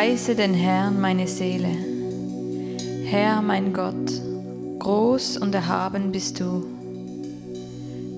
Preise 0.00 0.34
den 0.34 0.54
Herrn, 0.54 0.98
meine 0.98 1.26
Seele. 1.26 1.68
Herr, 3.04 3.42
mein 3.42 3.74
Gott, 3.74 4.10
groß 4.78 5.36
und 5.36 5.54
erhaben 5.54 6.10
bist 6.10 6.40
du. 6.40 6.64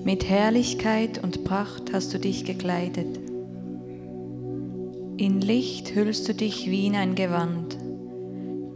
Mit 0.05 0.29
Herrlichkeit 0.29 1.21
und 1.21 1.43
Pracht 1.43 1.91
hast 1.91 2.13
du 2.13 2.19
dich 2.19 2.45
gekleidet. 2.45 3.19
In 5.17 5.41
Licht 5.41 5.93
hüllst 5.93 6.25
du 6.29 6.33
dich 6.33 6.71
wie 6.71 6.87
in 6.87 6.95
ein 6.95 7.15
Gewand, 7.15 7.77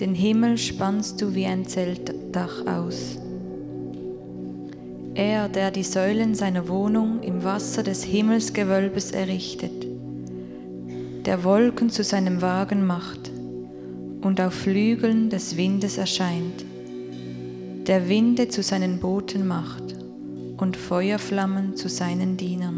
den 0.02 0.14
Himmel 0.14 0.58
spannst 0.58 1.21
du 1.21 1.33
wie 1.33 1.45
ein 1.45 1.66
Zeltdach 1.66 2.67
aus. 2.67 3.19
Er, 5.16 5.47
der 5.47 5.71
die 5.71 5.83
Säulen 5.83 6.36
seiner 6.36 6.67
Wohnung 6.67 7.23
im 7.23 7.45
Wasser 7.45 7.83
des 7.83 8.03
Himmelsgewölbes 8.03 9.11
errichtet, 9.11 9.86
der 11.28 11.44
Wolken 11.44 11.89
zu 11.89 12.06
seinem 12.06 12.42
Wagen 12.42 12.88
macht 12.88 13.30
und 14.22 14.39
auf 14.39 14.53
Flügeln 14.53 15.30
des 15.30 15.58
Windes 15.58 15.97
erscheint, 15.97 16.64
der 17.86 18.08
Winde 18.08 18.47
zu 18.47 18.64
seinen 18.64 19.02
Booten 19.02 19.45
macht 19.45 19.83
und 20.55 20.78
Feuerflammen 20.78 21.75
zu 21.75 21.89
seinen 21.89 22.38
Dienern. 22.38 22.77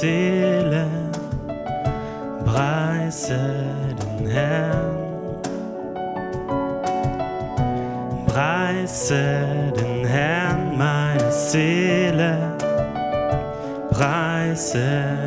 Seele, 0.00 0.86
preise 2.46 3.38
den 4.00 4.26
Herrn. 4.30 4.96
Preise 8.26 9.70
den 9.76 10.06
Herrn, 10.06 10.78
meine 10.78 11.30
Seele, 11.30 12.38
preise 13.90 15.19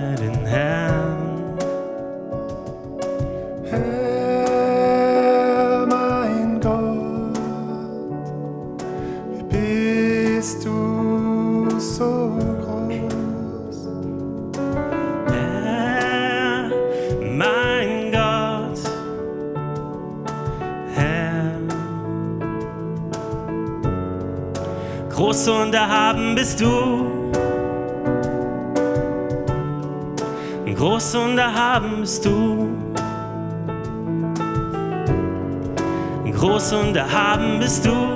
Groß 36.63 36.71
und 36.71 36.95
erhaben 36.95 37.60
bist 37.60 37.86
du. 37.86 38.12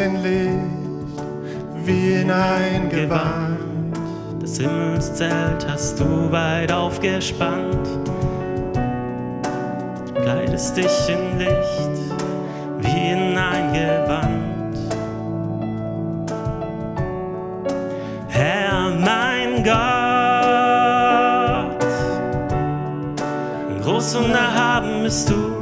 In 0.00 0.22
Licht 0.22 1.22
wie 1.84 2.14
in 2.14 2.30
ein 2.30 2.88
Gewand. 2.88 3.58
Das 4.40 4.58
Himmelszelt 4.58 5.66
hast 5.68 6.00
du 6.00 6.30
weit 6.32 6.72
aufgespannt. 6.72 7.86
Du 10.06 10.14
kleidest 10.22 10.76
dich 10.76 11.08
in 11.08 11.38
Licht 11.38 11.98
wie 12.80 13.10
in 13.12 13.36
ein 13.38 13.72
Gewand. 13.72 14.78
Herr, 18.28 18.90
mein 18.90 19.62
Gott, 19.62 19.74
groß 23.82 24.16
und 24.16 24.32
erhaben 24.32 25.02
bist 25.04 25.30
du, 25.30 25.53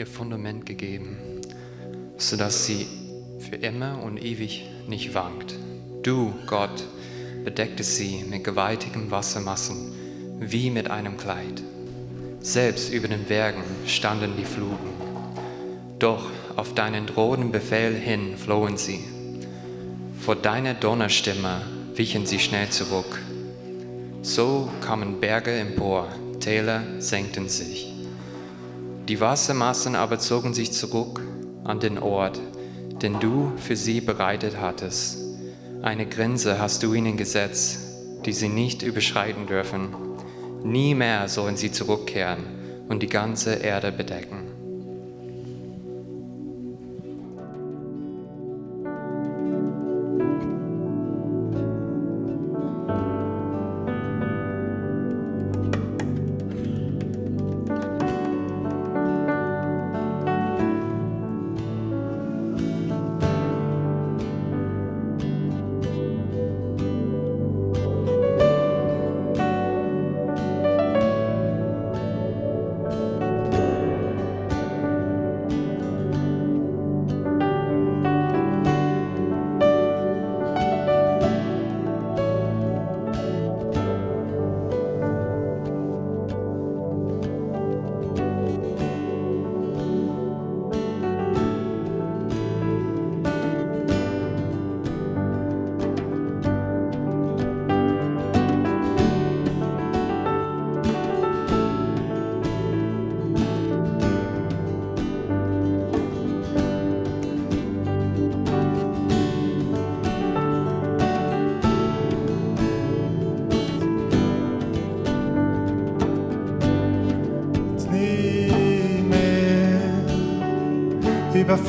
ihr 0.00 0.06
Fundament 0.06 0.64
gegeben, 0.64 1.18
sodass 2.16 2.64
sie 2.64 2.86
für 3.38 3.56
immer 3.56 4.02
und 4.02 4.16
ewig 4.22 4.64
nicht 4.88 5.12
wankt. 5.12 5.54
Du, 6.02 6.32
Gott, 6.46 6.84
bedecktest 7.44 7.96
sie 7.96 8.24
mit 8.26 8.42
gewaltigen 8.42 9.10
Wassermassen 9.10 9.92
wie 10.40 10.70
mit 10.70 10.90
einem 10.90 11.18
Kleid. 11.18 11.62
Selbst 12.40 12.90
über 12.94 13.08
den 13.08 13.24
Bergen 13.24 13.62
standen 13.86 14.32
die 14.38 14.46
Fluten. 14.46 14.88
Doch 15.98 16.30
auf 16.56 16.72
deinen 16.72 17.06
drohenden 17.06 17.52
Befehl 17.52 17.94
hin 17.94 18.38
flohen 18.38 18.78
sie. 18.78 19.04
Vor 20.18 20.36
deiner 20.36 20.72
Donnerstimme 20.72 21.60
wichen 21.94 22.24
sie 22.24 22.38
schnell 22.38 22.70
zurück. 22.70 23.20
So 24.22 24.70
kamen 24.80 25.20
Berge 25.20 25.52
empor, 25.52 26.08
Täler 26.40 26.84
senkten 27.00 27.50
sich. 27.50 27.89
Die 29.10 29.18
Wassermassen 29.18 29.96
aber 29.96 30.20
zogen 30.20 30.54
sich 30.54 30.70
zurück 30.70 31.20
an 31.64 31.80
den 31.80 31.98
Ort, 31.98 32.40
den 33.02 33.18
du 33.18 33.50
für 33.56 33.74
sie 33.74 34.00
bereitet 34.00 34.60
hattest. 34.60 35.18
Eine 35.82 36.06
Grenze 36.06 36.60
hast 36.60 36.84
du 36.84 36.94
ihnen 36.94 37.16
gesetzt, 37.16 37.80
die 38.24 38.32
sie 38.32 38.48
nicht 38.48 38.82
überschreiten 38.82 39.48
dürfen. 39.48 39.96
Nie 40.62 40.94
mehr 40.94 41.26
sollen 41.28 41.56
sie 41.56 41.72
zurückkehren 41.72 42.44
und 42.88 43.02
die 43.02 43.08
ganze 43.08 43.54
Erde 43.54 43.90
bedecken. 43.90 44.39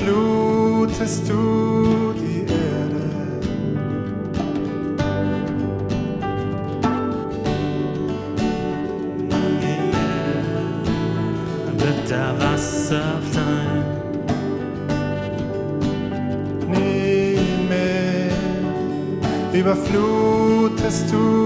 Überflutest 0.01 1.29
du 1.29 2.13
die 2.13 2.41
Erde. 2.41 3.01
wird 11.77 12.12
da 12.12 12.36
Wasser 12.39 13.20
sein. 13.31 13.84
Nie 16.67 17.38
mehr 17.70 18.31
überflutest 19.53 21.12
du 21.12 21.40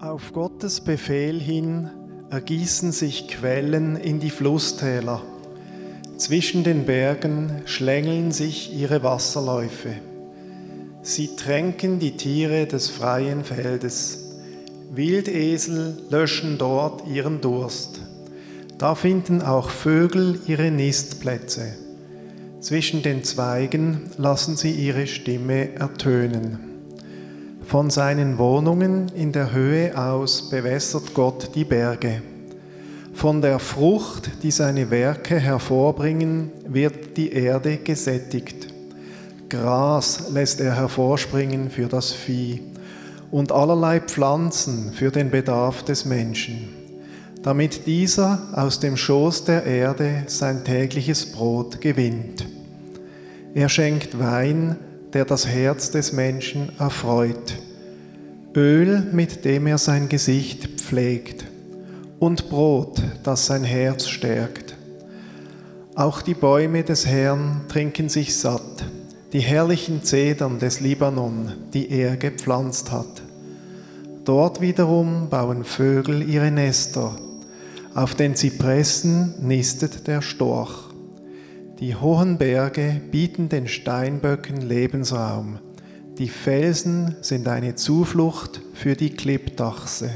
Auf 0.00 0.34
Gottes 0.34 0.82
Befehl 0.82 1.40
hin 1.40 1.88
ergießen 2.28 2.92
sich 2.92 3.28
Quellen 3.28 3.96
in 3.96 4.20
die 4.20 4.28
Flusstäler. 4.28 5.22
Zwischen 6.18 6.64
den 6.64 6.84
Bergen 6.84 7.62
schlängeln 7.64 8.30
sich 8.30 8.74
ihre 8.74 9.02
Wasserläufe. 9.02 9.94
Sie 11.00 11.34
tränken 11.34 11.98
die 11.98 12.14
Tiere 12.18 12.66
des 12.66 12.90
freien 12.90 13.42
Feldes. 13.42 14.34
Wildesel 14.92 15.96
löschen 16.10 16.58
dort 16.58 17.06
ihren 17.08 17.40
Durst. 17.40 18.02
Da 18.76 18.94
finden 18.94 19.40
auch 19.40 19.70
Vögel 19.70 20.40
ihre 20.46 20.70
Nistplätze. 20.70 21.72
Zwischen 22.60 23.02
den 23.02 23.24
Zweigen 23.24 24.10
lassen 24.18 24.56
sie 24.56 24.72
ihre 24.72 25.06
Stimme 25.06 25.74
ertönen. 25.74 26.75
Von 27.66 27.90
seinen 27.90 28.38
Wohnungen 28.38 29.08
in 29.16 29.32
der 29.32 29.52
Höhe 29.52 29.98
aus 29.98 30.50
bewässert 30.50 31.14
Gott 31.14 31.50
die 31.56 31.64
Berge. 31.64 32.22
Von 33.12 33.42
der 33.42 33.58
Frucht, 33.58 34.30
die 34.44 34.52
seine 34.52 34.92
Werke 34.92 35.40
hervorbringen, 35.40 36.52
wird 36.68 37.16
die 37.16 37.32
Erde 37.32 37.78
gesättigt. 37.78 38.68
Gras 39.48 40.30
lässt 40.30 40.60
er 40.60 40.76
hervorspringen 40.76 41.68
für 41.68 41.86
das 41.86 42.12
Vieh 42.12 42.62
und 43.32 43.50
allerlei 43.50 43.98
Pflanzen 43.98 44.92
für 44.92 45.10
den 45.10 45.32
Bedarf 45.32 45.82
des 45.82 46.04
Menschen, 46.04 46.68
damit 47.42 47.88
dieser 47.88 48.46
aus 48.52 48.78
dem 48.78 48.96
Schoß 48.96 49.44
der 49.44 49.64
Erde 49.64 50.22
sein 50.28 50.62
tägliches 50.62 51.32
Brot 51.32 51.80
gewinnt. 51.80 52.46
Er 53.54 53.68
schenkt 53.68 54.20
Wein, 54.20 54.76
der 55.12 55.24
das 55.24 55.46
Herz 55.46 55.90
des 55.90 56.12
Menschen 56.12 56.70
erfreut, 56.78 57.54
Öl, 58.54 59.02
mit 59.12 59.44
dem 59.44 59.66
er 59.66 59.78
sein 59.78 60.08
Gesicht 60.08 60.80
pflegt, 60.80 61.44
und 62.18 62.48
Brot, 62.48 63.02
das 63.22 63.46
sein 63.46 63.64
Herz 63.64 64.08
stärkt. 64.08 64.74
Auch 65.94 66.22
die 66.22 66.34
Bäume 66.34 66.82
des 66.82 67.06
Herrn 67.06 67.62
trinken 67.68 68.08
sich 68.08 68.36
satt, 68.36 68.84
die 69.32 69.40
herrlichen 69.40 70.02
Zedern 70.02 70.58
des 70.58 70.80
Libanon, 70.80 71.52
die 71.74 71.90
er 71.90 72.16
gepflanzt 72.16 72.92
hat. 72.92 73.22
Dort 74.24 74.60
wiederum 74.60 75.28
bauen 75.28 75.64
Vögel 75.64 76.28
ihre 76.28 76.50
Nester, 76.50 77.16
auf 77.96 78.14
den 78.14 78.36
Zypressen 78.36 79.34
nistet 79.40 80.06
der 80.06 80.20
Storch. 80.20 80.85
Die 81.78 81.94
hohen 81.94 82.38
Berge 82.38 83.02
bieten 83.10 83.50
den 83.50 83.68
Steinböcken 83.68 84.62
Lebensraum. 84.62 85.58
Die 86.16 86.30
Felsen 86.30 87.16
sind 87.20 87.48
eine 87.48 87.74
Zuflucht 87.74 88.62
für 88.72 88.96
die 88.96 89.10
Klippdachse. 89.10 90.08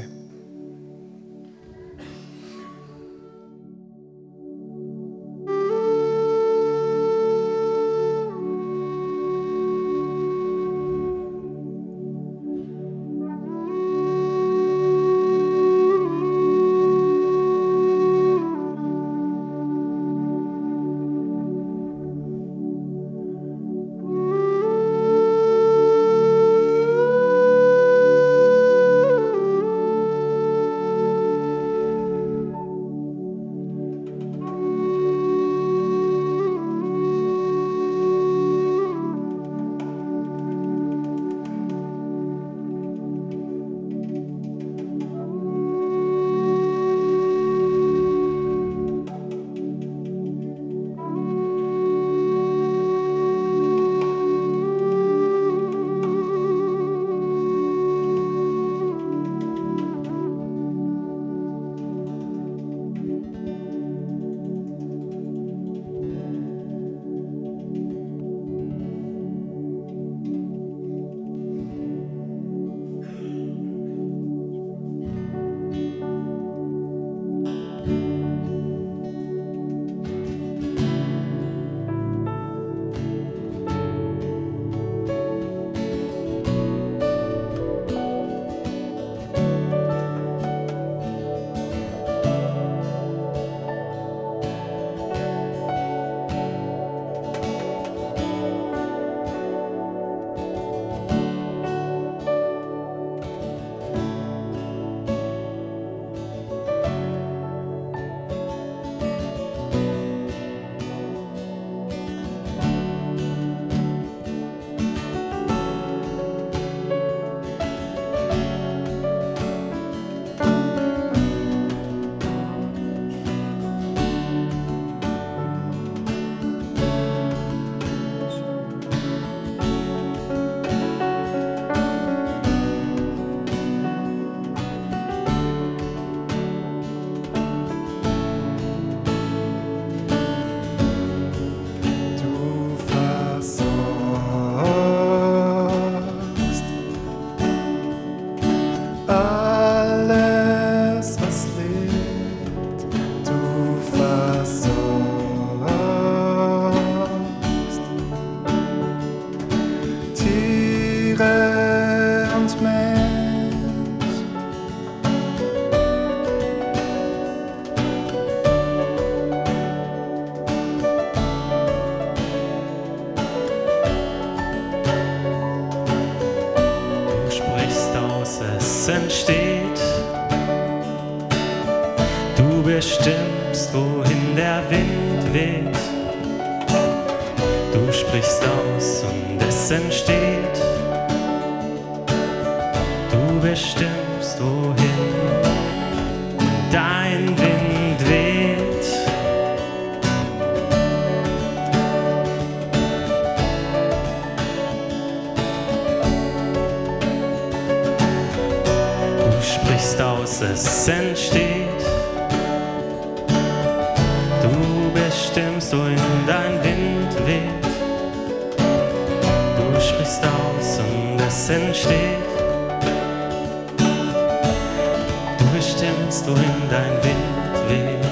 Bestimmst, 225.53 226.27
wohin 226.27 226.69
dein 226.69 226.91
Wind 227.03 227.69
weht. 227.69 228.10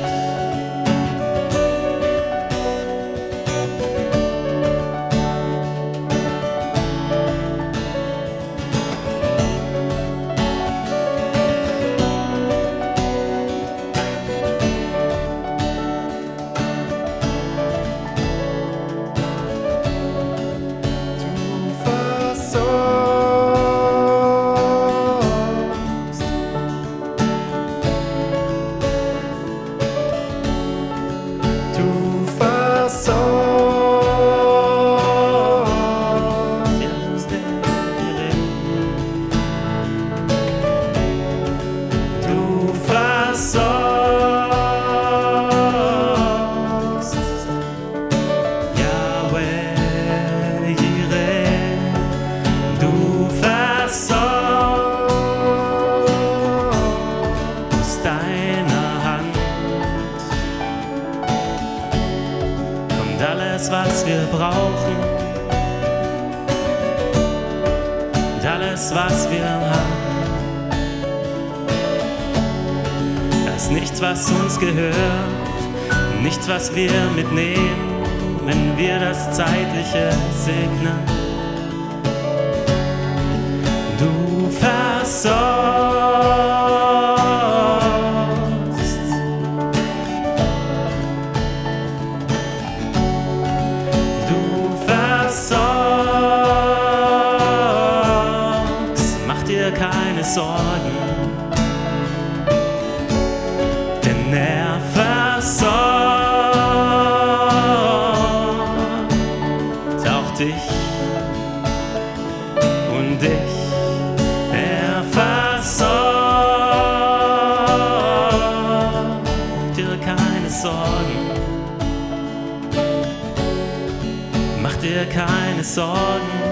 sudden 125.69 126.48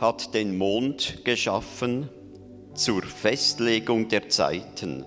hat 0.00 0.32
den 0.32 0.56
Mond 0.56 1.24
geschaffen 1.24 2.08
zur 2.74 3.02
Festlegung 3.02 4.08
der 4.08 4.28
Zeiten. 4.30 5.04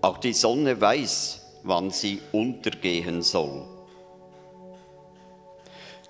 Auch 0.00 0.18
die 0.18 0.32
Sonne 0.32 0.80
weiß, 0.80 1.60
wann 1.62 1.90
sie 1.90 2.18
untergehen 2.32 3.22
soll. 3.22 3.64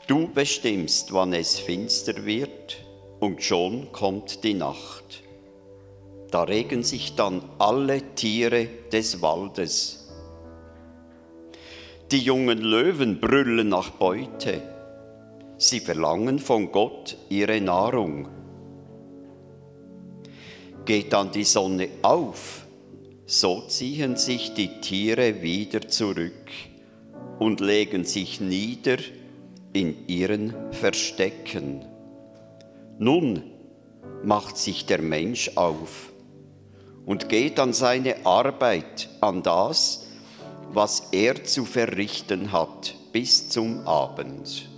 Du 0.06 0.28
bestimmst, 0.28 1.12
wann 1.12 1.34
es 1.34 1.58
finster 1.58 2.24
wird, 2.24 2.84
und 3.20 3.42
schon 3.42 3.92
kommt 3.92 4.42
die 4.42 4.54
Nacht. 4.54 5.22
Da 6.30 6.44
regen 6.44 6.82
sich 6.82 7.14
dann 7.14 7.42
alle 7.58 8.14
Tiere 8.14 8.66
des 8.90 9.20
Waldes. 9.20 10.10
Die 12.10 12.18
jungen 12.18 12.58
Löwen 12.58 13.20
brüllen 13.20 13.68
nach 13.68 13.90
Beute. 13.90 14.62
Sie 15.62 15.78
verlangen 15.78 16.40
von 16.40 16.72
Gott 16.72 17.16
ihre 17.28 17.60
Nahrung. 17.60 18.26
Geht 20.84 21.12
dann 21.12 21.30
die 21.30 21.44
Sonne 21.44 21.88
auf, 22.02 22.66
so 23.26 23.60
ziehen 23.68 24.16
sich 24.16 24.54
die 24.54 24.80
Tiere 24.80 25.40
wieder 25.40 25.86
zurück 25.86 26.50
und 27.38 27.60
legen 27.60 28.02
sich 28.02 28.40
nieder 28.40 28.96
in 29.72 30.08
ihren 30.08 30.52
Verstecken. 30.72 31.84
Nun 32.98 33.44
macht 34.24 34.56
sich 34.56 34.86
der 34.86 35.00
Mensch 35.00 35.52
auf 35.54 36.12
und 37.06 37.28
geht 37.28 37.60
an 37.60 37.72
seine 37.72 38.26
Arbeit, 38.26 39.10
an 39.20 39.44
das, 39.44 40.08
was 40.72 41.10
er 41.12 41.44
zu 41.44 41.64
verrichten 41.64 42.50
hat, 42.50 42.96
bis 43.12 43.48
zum 43.48 43.86
Abend. 43.86 44.71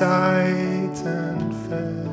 Zeiten 0.00 1.52
fest. 1.68 2.09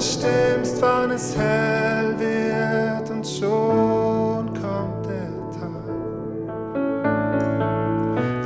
bestimmst, 0.00 0.80
wann 0.80 1.10
es 1.10 1.36
hell 1.36 2.18
wird 2.18 3.10
und 3.10 3.26
schon 3.26 4.46
kommt 4.54 5.04
der 5.04 5.30
Tag. 5.60 5.88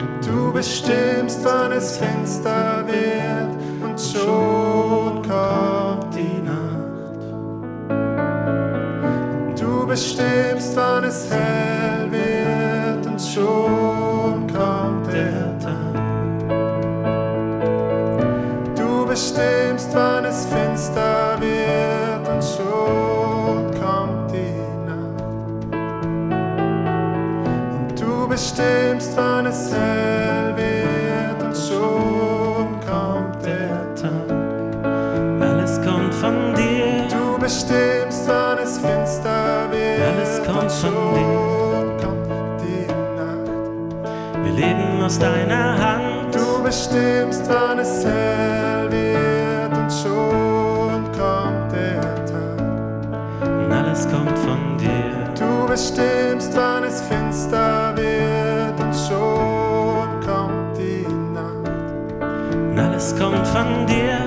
Und 0.01 0.27
du 0.27 0.53
bestimmst, 0.53 1.45
wann 1.45 1.71
es 1.71 1.97
finster 1.97 2.85
wird 2.89 3.55
und 3.85 4.01
schon 4.01 5.23
kommt 5.23 6.13
die 6.17 6.43
Nacht. 6.43 7.23
Und 9.47 9.61
du 9.61 9.87
bestimmst, 9.87 10.75
wann 10.75 11.05
es 11.05 11.31
hell 11.31 11.84
es. 29.55 29.73
Alles 35.41 35.81
kommt 35.83 36.15
von 36.15 36.55
dir. 36.55 37.07
Du 37.09 37.39
bestimmst, 37.39 38.27
wann 38.27 38.59
es 38.59 38.79
finster 38.79 39.69
wird. 39.71 40.01
Alles 40.11 40.43
kommt 40.45 40.73
von. 40.73 40.95
Kommt 42.01 42.61
die 42.63 42.87
Nacht. 43.17 44.45
Wir 44.45 44.53
leben 44.53 45.03
aus 45.03 45.19
deiner 45.19 45.79
Hand. 45.79 46.35
Du 46.35 46.63
bestimmst, 46.63 47.49
wann 47.49 47.79
es 47.79 48.05
hell 48.05 48.91
wird 48.91 49.77
und 49.79 49.93
schon 49.93 51.05
kommt 51.13 51.73
der 51.73 52.01
Tag. 52.27 53.71
Alles 53.71 54.09
kommt 54.09 54.39
von 54.39 54.77
dir. 54.79 55.15
Du 55.39 55.67
bestimmst 55.67 56.34
zum. 63.25 64.24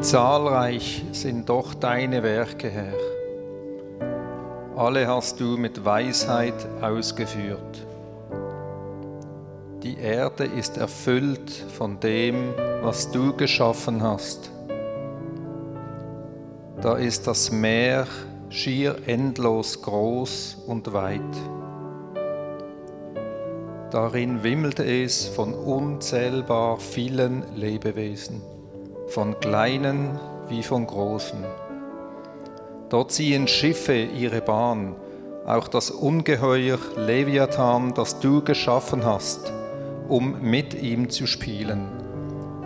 Wie 0.00 0.04
zahlreich 0.04 1.04
sind 1.12 1.50
doch 1.50 1.74
deine 1.74 2.22
Werke, 2.22 2.70
Herr. 2.70 2.94
Alle 4.74 5.06
hast 5.06 5.38
du 5.40 5.58
mit 5.58 5.84
Weisheit 5.84 6.54
ausgeführt. 6.80 7.86
Die 9.82 9.98
Erde 9.98 10.44
ist 10.44 10.78
erfüllt 10.78 11.50
von 11.50 12.00
dem, 12.00 12.54
was 12.80 13.10
du 13.10 13.36
geschaffen 13.36 14.02
hast. 14.02 14.50
Da 16.80 16.96
ist 16.96 17.26
das 17.26 17.52
Meer 17.52 18.06
schier 18.48 18.96
endlos 19.04 19.82
groß 19.82 20.62
und 20.66 20.94
weit. 20.94 21.20
Darin 23.90 24.42
wimmelte 24.42 24.82
es 24.82 25.26
von 25.26 25.52
unzählbar 25.52 26.78
vielen 26.78 27.44
Lebewesen, 27.54 28.40
von 29.10 29.40
kleinen 29.40 30.20
wie 30.48 30.62
von 30.62 30.86
großen. 30.86 31.44
Dort 32.88 33.10
ziehen 33.12 33.48
Schiffe 33.48 33.96
ihre 33.96 34.40
Bahn, 34.40 34.94
auch 35.46 35.66
das 35.66 35.90
Ungeheuer 35.90 36.78
Leviathan, 36.96 37.92
das 37.94 38.20
du 38.20 38.42
geschaffen 38.42 39.04
hast, 39.04 39.52
um 40.08 40.40
mit 40.40 40.80
ihm 40.80 41.10
zu 41.10 41.26
spielen. 41.26 41.88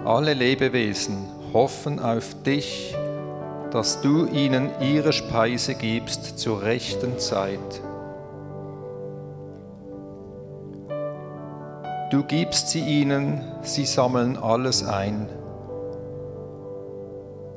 Alle 0.04 0.34
Lebewesen 0.34 1.28
hoffen 1.54 1.98
auf 1.98 2.34
dich, 2.42 2.94
dass 3.70 4.02
du 4.02 4.26
ihnen 4.26 4.70
ihre 4.80 5.12
Speise 5.14 5.74
gibst 5.74 6.38
zur 6.38 6.62
rechten 6.62 7.18
Zeit. 7.18 7.80
Du 12.10 12.22
gibst 12.22 12.68
sie 12.68 12.80
ihnen, 12.80 13.40
sie 13.62 13.86
sammeln 13.86 14.36
alles 14.36 14.84
ein. 14.84 15.26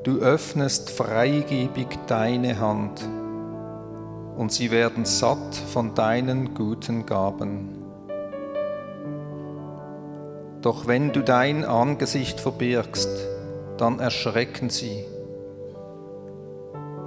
Du 0.04 0.20
öffnest 0.20 0.90
freigebig 0.90 1.88
deine 2.08 2.60
Hand 2.60 3.08
und 4.38 4.52
sie 4.52 4.72
werden 4.72 5.06
satt 5.06 5.56
von 5.56 5.96
deinen 5.96 6.54
guten 6.54 7.06
Gaben. 7.06 7.84
Doch 10.62 10.88
wenn 10.88 11.12
du 11.12 11.22
dein 11.22 11.66
Angesicht 11.66 12.40
verbirgst, 12.40 13.10
dann 13.78 14.00
erschrecken 14.00 14.70
sie. 14.70 15.04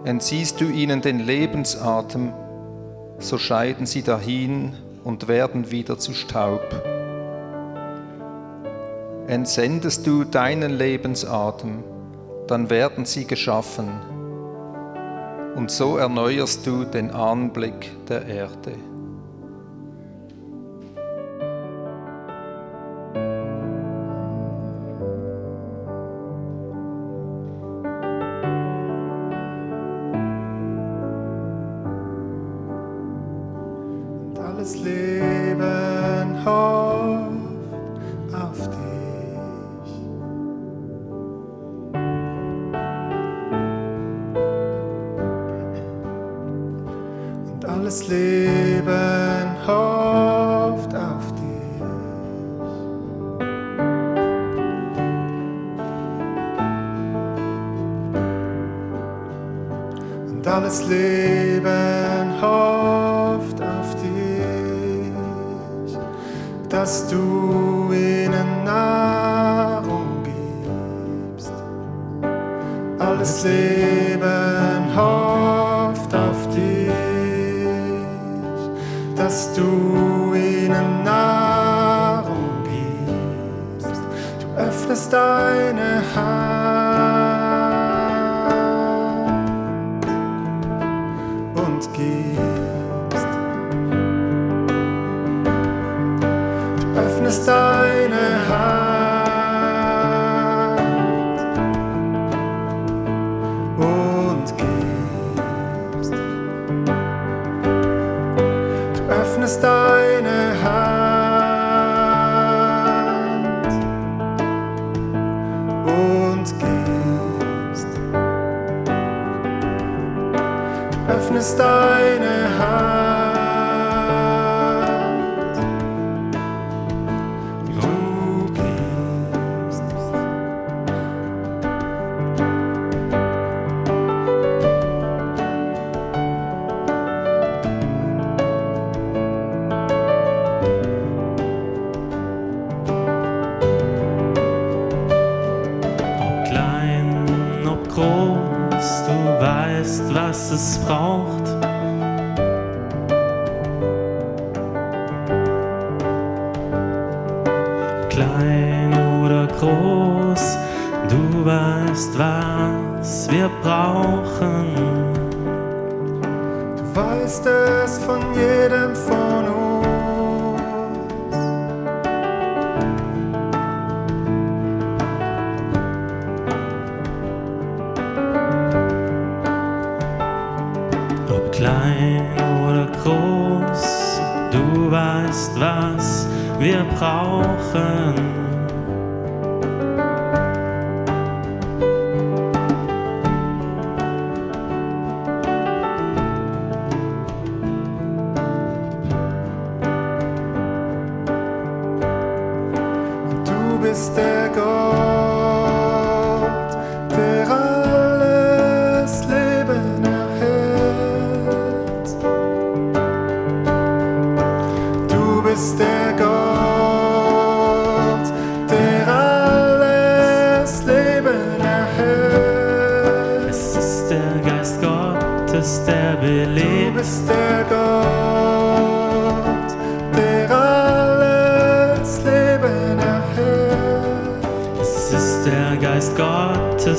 Entziehst 0.05 0.61
du 0.61 0.65
ihnen 0.65 1.03
den 1.03 1.21
Lebensatem, 1.21 2.33
so 3.19 3.39
scheiden 3.39 3.87
sie 3.87 4.03
dahin 4.03 4.75
und 5.05 5.29
werden 5.29 5.71
wieder 5.71 5.99
zu 5.99 6.15
Staub 6.15 6.63
entsendest 9.31 10.09
du 10.09 10.25
deinen 10.25 10.73
Lebensatem, 10.73 11.85
dann 12.51 12.69
werden 12.69 13.05
sie 13.05 13.27
geschaffen. 13.27 13.89
Und 15.55 15.71
so 15.71 15.97
erneuerst 15.97 16.67
du 16.67 16.85
den 16.85 17.11
Anblick 17.11 17.93
der 18.09 18.27
Erde. 18.27 18.90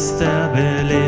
Gottes, 0.01 1.00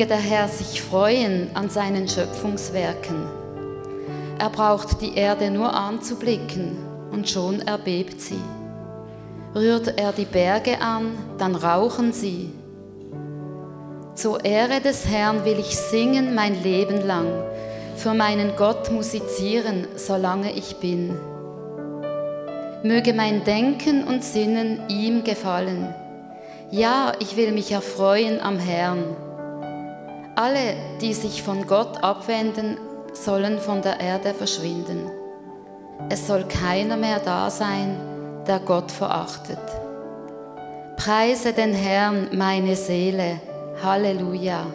Möge 0.00 0.14
der 0.14 0.30
Herr 0.30 0.48
sich 0.48 0.80
freuen 0.80 1.50
an 1.52 1.68
seinen 1.68 2.08
Schöpfungswerken. 2.08 3.22
Er 4.38 4.48
braucht 4.48 5.02
die 5.02 5.14
Erde 5.14 5.50
nur 5.50 5.74
anzublicken 5.74 6.78
und 7.12 7.28
schon 7.28 7.60
erbebt 7.60 8.18
sie. 8.18 8.40
Rührt 9.54 9.98
er 9.98 10.12
die 10.12 10.24
Berge 10.24 10.80
an, 10.80 11.18
dann 11.36 11.54
rauchen 11.54 12.14
sie. 12.14 12.50
Zur 14.14 14.42
Ehre 14.42 14.80
des 14.80 15.06
Herrn 15.06 15.44
will 15.44 15.58
ich 15.58 15.76
singen 15.76 16.34
mein 16.34 16.62
Leben 16.62 17.06
lang, 17.06 17.26
für 17.96 18.14
meinen 18.14 18.56
Gott 18.56 18.90
musizieren, 18.90 19.86
solange 19.96 20.52
ich 20.52 20.76
bin. 20.76 21.14
Möge 22.82 23.12
mein 23.12 23.44
Denken 23.44 24.04
und 24.04 24.24
Sinnen 24.24 24.80
ihm 24.88 25.24
gefallen. 25.24 25.94
Ja, 26.70 27.12
ich 27.18 27.36
will 27.36 27.52
mich 27.52 27.70
erfreuen 27.70 28.40
am 28.40 28.58
Herrn. 28.58 29.04
Alle, 30.36 30.74
die 31.00 31.12
sich 31.12 31.42
von 31.42 31.66
Gott 31.66 32.02
abwenden, 32.02 32.78
sollen 33.12 33.58
von 33.58 33.82
der 33.82 34.00
Erde 34.00 34.32
verschwinden. 34.32 35.10
Es 36.08 36.26
soll 36.26 36.44
keiner 36.44 36.96
mehr 36.96 37.18
da 37.18 37.50
sein, 37.50 37.96
der 38.46 38.60
Gott 38.60 38.90
verachtet. 38.90 39.58
Preise 40.96 41.52
den 41.52 41.74
Herrn, 41.74 42.28
meine 42.32 42.76
Seele. 42.76 43.40
Halleluja. 43.82 44.66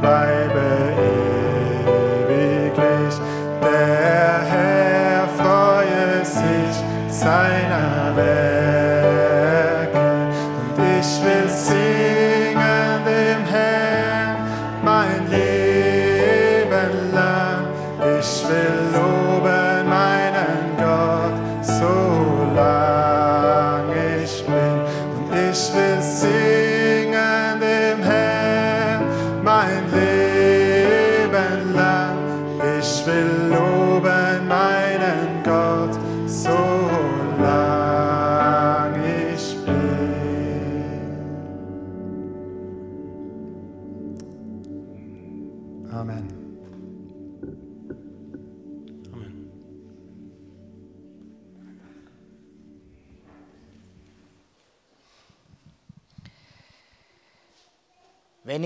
Bleibe 0.00 0.60
ewiglich. 0.98 1.21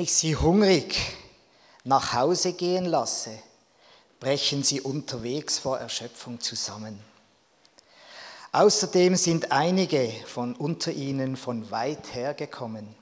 Ich 0.07 0.15
sie 0.15 0.37
hungrig 0.37 0.97
nach 1.83 2.13
Hause 2.13 2.53
gehen 2.53 2.85
lasse, 2.85 3.37
brechen 4.21 4.63
sie 4.63 4.81
unterwegs 4.81 5.59
vor 5.59 5.81
Erschöpfung 5.81 6.39
zusammen. 6.39 7.01
Außerdem 8.53 9.17
sind 9.17 9.51
einige 9.51 10.13
von 10.27 10.55
unter 10.55 10.93
ihnen 10.93 11.37
von 11.37 11.73
weit 11.73 12.15
her 12.15 12.35
gekommen. 12.35 12.95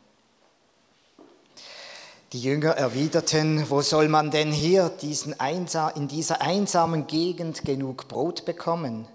Die 2.33 2.41
Jünger 2.41 2.71
erwiderten, 2.71 3.69
wo 3.69 3.83
soll 3.83 4.09
man 4.09 4.31
denn 4.31 4.51
hier 4.51 4.91
in 5.03 6.09
dieser 6.09 6.41
einsamen 6.41 7.07
Gegend 7.07 7.67
genug 7.67 8.09
Brot 8.09 8.47
bekommen 8.47 9.07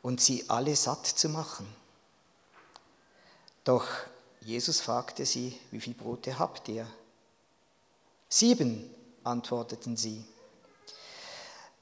und 0.00 0.20
sie 0.20 0.44
alle 0.46 0.76
satt 0.76 1.08
zu 1.08 1.28
machen? 1.28 1.66
Doch 3.64 3.84
Jesus 4.44 4.80
fragte 4.80 5.24
sie, 5.24 5.58
wie 5.70 5.80
viel 5.80 5.94
Brote 5.94 6.38
habt 6.38 6.68
ihr? 6.68 6.86
Sieben, 8.28 8.90
antworteten 9.24 9.96
sie. 9.96 10.22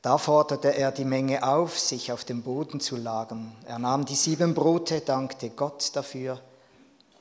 Da 0.01 0.17
forderte 0.19 0.75
er 0.75 0.93
die 0.93 1.05
Menge 1.05 1.43
auf, 1.43 1.79
sich 1.79 2.13
auf 2.13 2.25
dem 2.25 2.43
Boden 2.43 2.81
zu 2.81 2.97
lagern. 2.97 3.55
Er 3.67 3.79
nahm 3.79 4.05
die 4.05 4.17
sieben 4.17 4.55
Brote, 4.55 5.01
dankte 5.01 5.51
Gott 5.51 5.91
dafür 5.95 6.41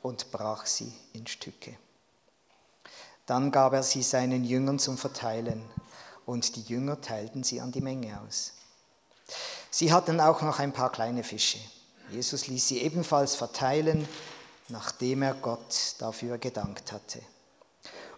und 0.01 0.31
brach 0.31 0.65
sie 0.65 0.91
in 1.13 1.25
Stücke. 1.27 1.75
Dann 3.25 3.51
gab 3.51 3.73
er 3.73 3.83
sie 3.83 4.03
seinen 4.03 4.43
Jüngern 4.43 4.79
zum 4.79 4.97
Verteilen 4.97 5.63
und 6.25 6.55
die 6.55 6.63
Jünger 6.63 7.01
teilten 7.01 7.43
sie 7.43 7.61
an 7.61 7.71
die 7.71 7.81
Menge 7.81 8.19
aus. 8.21 8.53
Sie 9.69 9.93
hatten 9.93 10.19
auch 10.19 10.41
noch 10.41 10.59
ein 10.59 10.73
paar 10.73 10.91
kleine 10.91 11.23
Fische. 11.23 11.59
Jesus 12.11 12.47
ließ 12.47 12.67
sie 12.67 12.81
ebenfalls 12.81 13.35
verteilen, 13.35 14.07
nachdem 14.71 15.21
er 15.23 15.33
Gott 15.35 15.95
dafür 15.99 16.37
gedankt 16.37 16.91
hatte. 16.91 17.21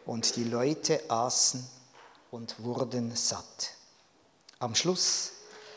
Und 0.06 0.36
die 0.36 0.44
Leute 0.44 1.02
aßen 1.10 1.66
und 2.32 2.64
wurden 2.64 3.16
satt. 3.16 3.72
Am 4.60 4.76
Schluss 4.76 5.32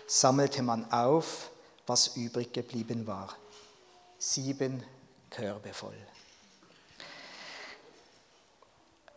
sammelte 0.06 0.62
man 0.62 0.90
auf, 0.92 1.50
was 1.86 2.16
übrig 2.16 2.52
geblieben 2.52 3.06
war. 3.06 3.34
Sieben 4.18 4.82
Körbe 5.30 5.72
voll. 5.72 5.96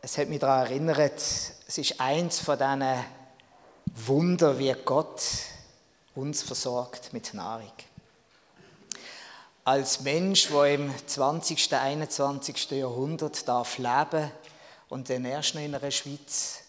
Es 0.01 0.17
hat 0.17 0.29
mich 0.29 0.39
daran 0.39 0.65
erinnert, 0.65 1.19
es 1.67 1.77
ist 1.77 1.99
eins 1.99 2.39
von 2.39 2.57
diesen 2.57 3.05
Wunder, 3.95 4.57
wie 4.57 4.73
Gott 4.85 5.21
uns 6.15 6.41
versorgt 6.41 7.11
mit 7.13 7.33
Nahrung. 7.33 7.71
Als 9.69 10.01
Mensch, 10.01 10.47
der 10.47 10.73
im 10.73 10.91
20. 11.05 11.75
21. 11.75 12.71
Jahrhundert 12.71 13.47
darf 13.47 13.77
leben 13.77 14.31
und 14.89 15.11
dann 15.11 15.25
erst 15.25 15.53
in 15.53 15.75
einer 15.75 15.91
Schweiz, 15.91 16.61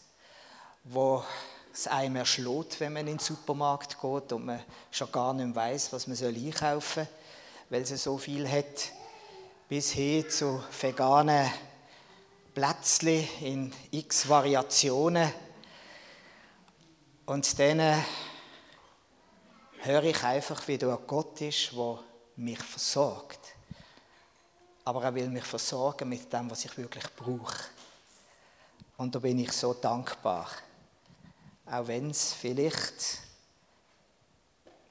wo 0.84 1.24
es 1.72 1.86
einem 1.86 2.16
erschlägt, 2.16 2.78
wenn 2.78 2.92
man 2.92 3.06
in 3.06 3.16
den 3.16 3.18
Supermarkt 3.18 3.98
geht 3.98 4.32
und 4.34 4.44
man 4.44 4.62
schon 4.90 5.10
gar 5.10 5.32
nicht 5.32 5.56
weiß, 5.56 5.94
was 5.94 6.08
man 6.08 6.18
einkaufen 6.18 7.06
soll, 7.06 7.70
weil 7.70 7.80
es 7.80 8.04
so 8.04 8.18
viel 8.18 8.46
hat, 8.46 8.92
bis 9.66 9.92
hin 9.92 10.28
zu 10.28 10.62
veganen 10.78 11.50
Plätzchen 12.54 13.26
in 13.40 13.72
x 13.92 14.28
Variationen. 14.28 15.32
Und 17.24 17.58
dann 17.58 18.04
höre 19.78 20.04
ich 20.04 20.22
einfach, 20.22 20.68
wie 20.68 20.76
da 20.76 20.98
Gott 21.06 21.40
ist, 21.40 21.72
der 21.72 22.09
mich 22.40 22.58
versorgt. 22.58 23.40
Aber 24.84 25.04
er 25.04 25.14
will 25.14 25.28
mich 25.28 25.44
versorgen 25.44 26.08
mit 26.08 26.32
dem, 26.32 26.50
was 26.50 26.64
ich 26.64 26.76
wirklich 26.76 27.04
brauche. 27.14 27.64
Und 28.96 29.14
da 29.14 29.18
bin 29.18 29.38
ich 29.38 29.52
so 29.52 29.74
dankbar. 29.74 30.48
Auch 31.66 31.86
wenn 31.86 32.10
es 32.10 32.32
vielleicht, 32.32 33.18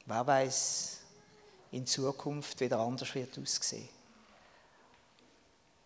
wer 0.06 0.26
weiß, 0.26 0.98
in 1.72 1.86
Zukunft 1.86 2.60
wieder 2.60 2.80
anders 2.80 3.14
wird 3.14 3.38
aussehen. 3.38 3.90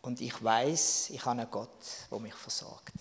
Und 0.02 0.20
ich 0.22 0.44
weiß, 0.44 1.12
ich 1.12 1.22
habe 1.22 1.42
einen 1.42 1.50
Gott, 1.50 1.70
der 2.12 2.20
mich 2.20 2.34
versorgt. 2.34 2.94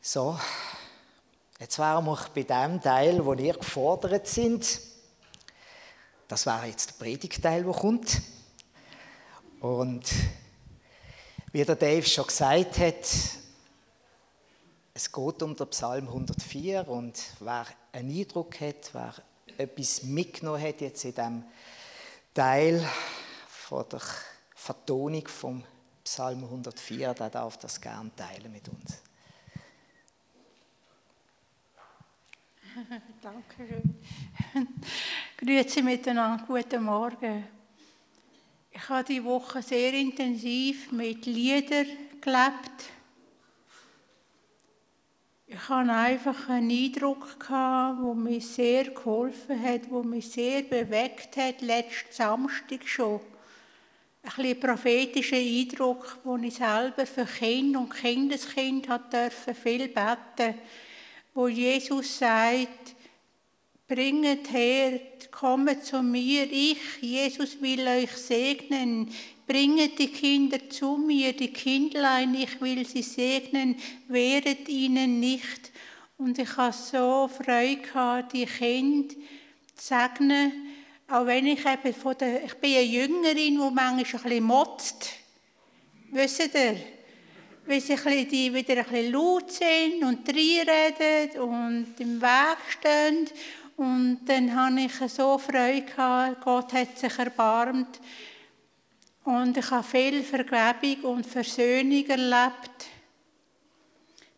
So, 0.00 0.38
jetzt 1.58 1.78
wären 1.78 2.04
wir 2.04 2.18
bei 2.34 2.42
dem 2.42 2.80
Teil, 2.80 3.24
wo 3.24 3.34
ihr 3.34 3.54
gefordert 3.54 4.26
sind. 4.26 4.80
Das 6.28 6.46
wäre 6.46 6.66
jetzt 6.66 6.90
der 6.90 7.04
Predigteil, 7.04 7.64
der 7.64 7.72
kommt. 7.72 8.20
Und 9.60 10.04
wie 11.52 11.64
der 11.64 11.76
Dave 11.76 12.06
schon 12.06 12.26
gesagt 12.26 12.78
hat, 12.78 13.08
es 14.94 15.12
geht 15.12 15.42
um 15.42 15.56
den 15.56 15.68
Psalm 15.68 16.08
104 16.08 16.88
und 16.88 17.18
wer 17.40 17.66
einen 17.92 18.18
Eindruck 18.18 18.60
hat, 18.60 18.90
wer 18.92 19.14
etwas 19.56 20.02
mitgenommen 20.02 20.60
hat 20.60 20.80
jetzt 20.80 21.04
in 21.04 21.14
diesem 21.14 21.44
Teil 22.34 22.86
von 23.48 23.88
der 23.90 24.00
Vertonung 24.54 25.26
vom 25.26 25.64
Psalm 26.04 26.44
104, 26.44 27.14
der 27.14 27.30
darf 27.30 27.56
das 27.58 27.80
gerne 27.80 28.10
teilen 28.14 28.52
mit 28.52 28.68
uns. 28.68 29.07
Danke 33.22 33.66
schön. 33.66 34.68
Grüezi 35.36 35.82
miteinander, 35.82 36.44
guten 36.46 36.84
Morgen. 36.84 37.44
Ich 38.70 38.88
habe 38.88 39.04
die 39.04 39.24
Woche 39.24 39.62
sehr 39.62 39.92
intensiv 39.94 40.92
mit 40.92 41.26
Liedern 41.26 41.86
gelebt. 42.20 42.90
Ich 45.46 45.68
hatte 45.68 45.92
einfach 45.92 46.48
einen 46.50 46.70
Eindruck, 46.70 47.36
der 47.48 48.14
mir 48.14 48.40
sehr 48.40 48.84
geholfen 48.84 49.60
hat, 49.60 49.90
der 49.90 50.02
mich 50.04 50.30
sehr 50.30 50.62
bewegt 50.62 51.36
hat, 51.36 51.62
letzten 51.62 52.12
Samstag 52.12 52.86
schon. 52.86 53.20
Ein 54.22 54.30
bisschen 54.36 54.60
prophetischer 54.60 55.36
Eindruck, 55.36 56.18
wo 56.22 56.36
ich 56.36 56.54
selber 56.54 57.06
für 57.06 57.24
Kinder 57.24 57.80
und 57.80 57.90
Kindeskind 57.90 58.88
durfte 58.88 59.54
viel 59.54 59.88
beten, 59.88 60.54
wo 61.38 61.46
Jesus 61.46 62.18
sagt, 62.18 62.96
bringet 63.86 64.50
her, 64.50 64.98
kommet 65.30 65.84
zu 65.84 66.02
mir, 66.02 66.50
ich, 66.50 66.80
Jesus, 67.00 67.60
will 67.60 67.86
euch 67.86 68.10
segnen, 68.10 69.08
Bringet 69.46 70.00
die 70.00 70.08
Kinder 70.08 70.68
zu 70.68 70.98
mir, 70.98 71.32
die 71.32 71.52
Kindlein, 71.52 72.34
ich 72.34 72.60
will 72.60 72.84
sie 72.84 73.02
segnen, 73.02 73.76
wehret 74.08 74.68
ihnen 74.68 75.20
nicht. 75.20 75.70
Und 76.18 76.40
ich 76.40 76.56
habe 76.56 76.72
so 76.72 77.28
Freude 77.28 77.82
gehabt, 77.82 78.32
die 78.32 78.44
Kinder 78.44 79.14
zu 79.76 79.86
segnen, 79.86 80.52
auch 81.06 81.24
wenn 81.24 81.46
ich 81.46 81.64
eben 81.64 81.94
von 81.94 82.18
der, 82.18 82.46
ich 82.46 82.54
bin 82.54 82.74
eine 82.74 82.82
Jüngerin, 82.82 83.36
die 83.36 83.56
manchmal 83.56 83.94
ein 83.94 83.98
bisschen 84.02 84.42
motzt. 84.42 85.10
Wisst 86.10 86.54
ihr? 86.54 86.97
Weil 87.68 87.82
sie 87.82 87.96
die 88.24 88.54
wieder 88.54 88.78
ein 88.78 88.84
bisschen 88.84 89.12
laut 89.12 89.52
sind 89.52 90.02
und 90.02 90.26
reinreden 90.26 91.40
und 91.42 92.00
im 92.00 92.18
Weg 92.18 92.58
stehen. 92.70 93.28
Und 93.76 94.20
dann 94.24 94.56
habe 94.56 94.80
ich 94.80 95.12
so 95.12 95.36
Freude 95.36 95.82
gehabt, 95.82 96.40
Gott 96.40 96.72
hat 96.72 96.96
sich 96.96 97.18
erbarmt. 97.18 98.00
Und 99.22 99.54
ich 99.58 99.70
habe 99.70 99.84
viel 99.84 100.22
Vergebung 100.22 101.16
und 101.16 101.26
Versöhnung 101.26 102.06
erlebt. 102.06 102.86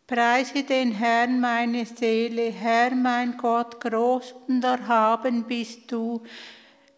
Preise 0.09 0.65
den 0.65 0.91
Herrn 0.91 1.39
meine 1.39 1.87
Seele, 1.87 2.51
Herr 2.51 2.91
mein 2.97 3.37
Gott, 3.37 3.81
groß 3.81 4.35
und 4.49 4.65
erhaben 4.65 5.45
bist 5.45 5.83
du. 5.93 6.21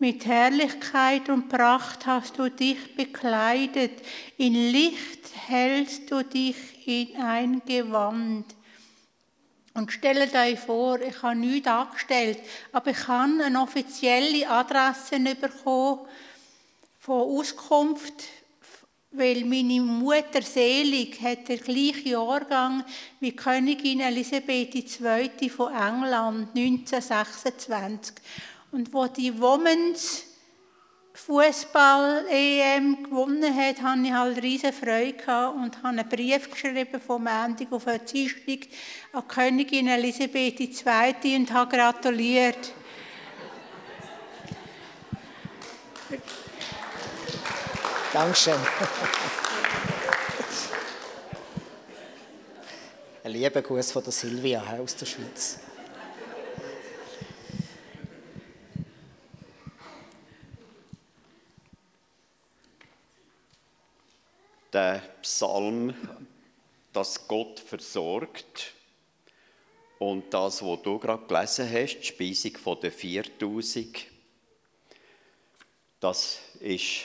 Mit 0.03 0.27
Herrlichkeit 0.27 1.29
und 1.29 1.49
Pracht 1.49 2.07
hast 2.07 2.37
du 2.37 2.51
dich 2.51 2.97
bekleidet, 2.97 4.03
in 4.37 4.53
Licht 4.53 5.31
hältst 5.47 6.11
du 6.11 6.25
dich 6.25 6.57
in 6.89 7.15
ein 7.23 7.63
Gewand. 7.65 8.47
Und 9.75 9.93
stellt 9.93 10.35
euch 10.35 10.59
vor, 10.59 11.01
ich 11.01 11.23
habe 11.23 11.37
nichts 11.37 11.69
angestellt, 11.69 12.41
aber 12.73 12.91
ich 12.91 13.07
habe 13.07 13.45
eine 13.45 13.61
offizielle 13.63 14.51
Adresse 14.51 15.21
bekommen, 15.21 16.01
von 16.99 17.39
Auskunft, 17.39 18.25
weil 19.13 19.45
meine 19.45 19.83
Mutter 19.83 20.43
selig 20.43 21.21
hat 21.23 21.49
der 21.49 21.59
gleiche 21.59 22.09
Jahrgang 22.09 22.83
wie 23.21 23.37
Königin 23.37 24.01
Elisabeth 24.01 24.75
II. 24.75 25.49
von 25.49 25.73
England 25.73 26.49
1926. 26.57 28.17
Und 28.73 28.93
wo 28.95 29.07
die 29.07 29.39
Women's 29.39 30.25
Fußball-EM 31.13 33.03
gewonnen 33.05 33.55
hat, 33.55 33.83
hatte 33.83 34.01
ich 34.03 34.13
halt 34.13 34.43
riesige 34.43 34.73
Freude 34.73 35.51
und 35.51 35.77
habe 35.77 35.89
einen 35.89 36.09
Brief 36.09 36.51
geschrieben 36.51 36.99
vom 36.99 37.25
Montag 37.25 37.71
auf 37.71 37.85
Dienstag 38.11 38.69
an 39.13 39.29
Königin 39.29 39.89
Elisabeth 39.89 40.59
II. 40.59 41.37
und 41.37 41.53
habe 41.53 41.77
gratuliert. 41.77 42.73
Dankeschön. 48.11 48.55
Ein 53.23 53.33
lieber 53.33 53.61
Gruß 53.61 53.93
von 53.93 54.03
der 54.03 54.13
Silvia 54.13 54.63
aus 54.81 54.97
der 54.97 55.07
Schweiz. 55.07 55.59
Der 64.73 65.03
Psalm, 65.21 65.95
dass 66.95 67.29
Gott 67.29 67.61
versorgt 67.61 68.73
und 69.99 70.33
das, 70.33 70.63
was 70.63 70.81
du 70.81 70.99
gerade 70.99 71.27
gelesen 71.27 71.71
hast, 71.71 71.99
die 71.99 72.07
Speisung 72.07 72.81
der 72.81 72.91
4000, 72.91 74.07
das 76.01 76.41
ist 76.61 77.03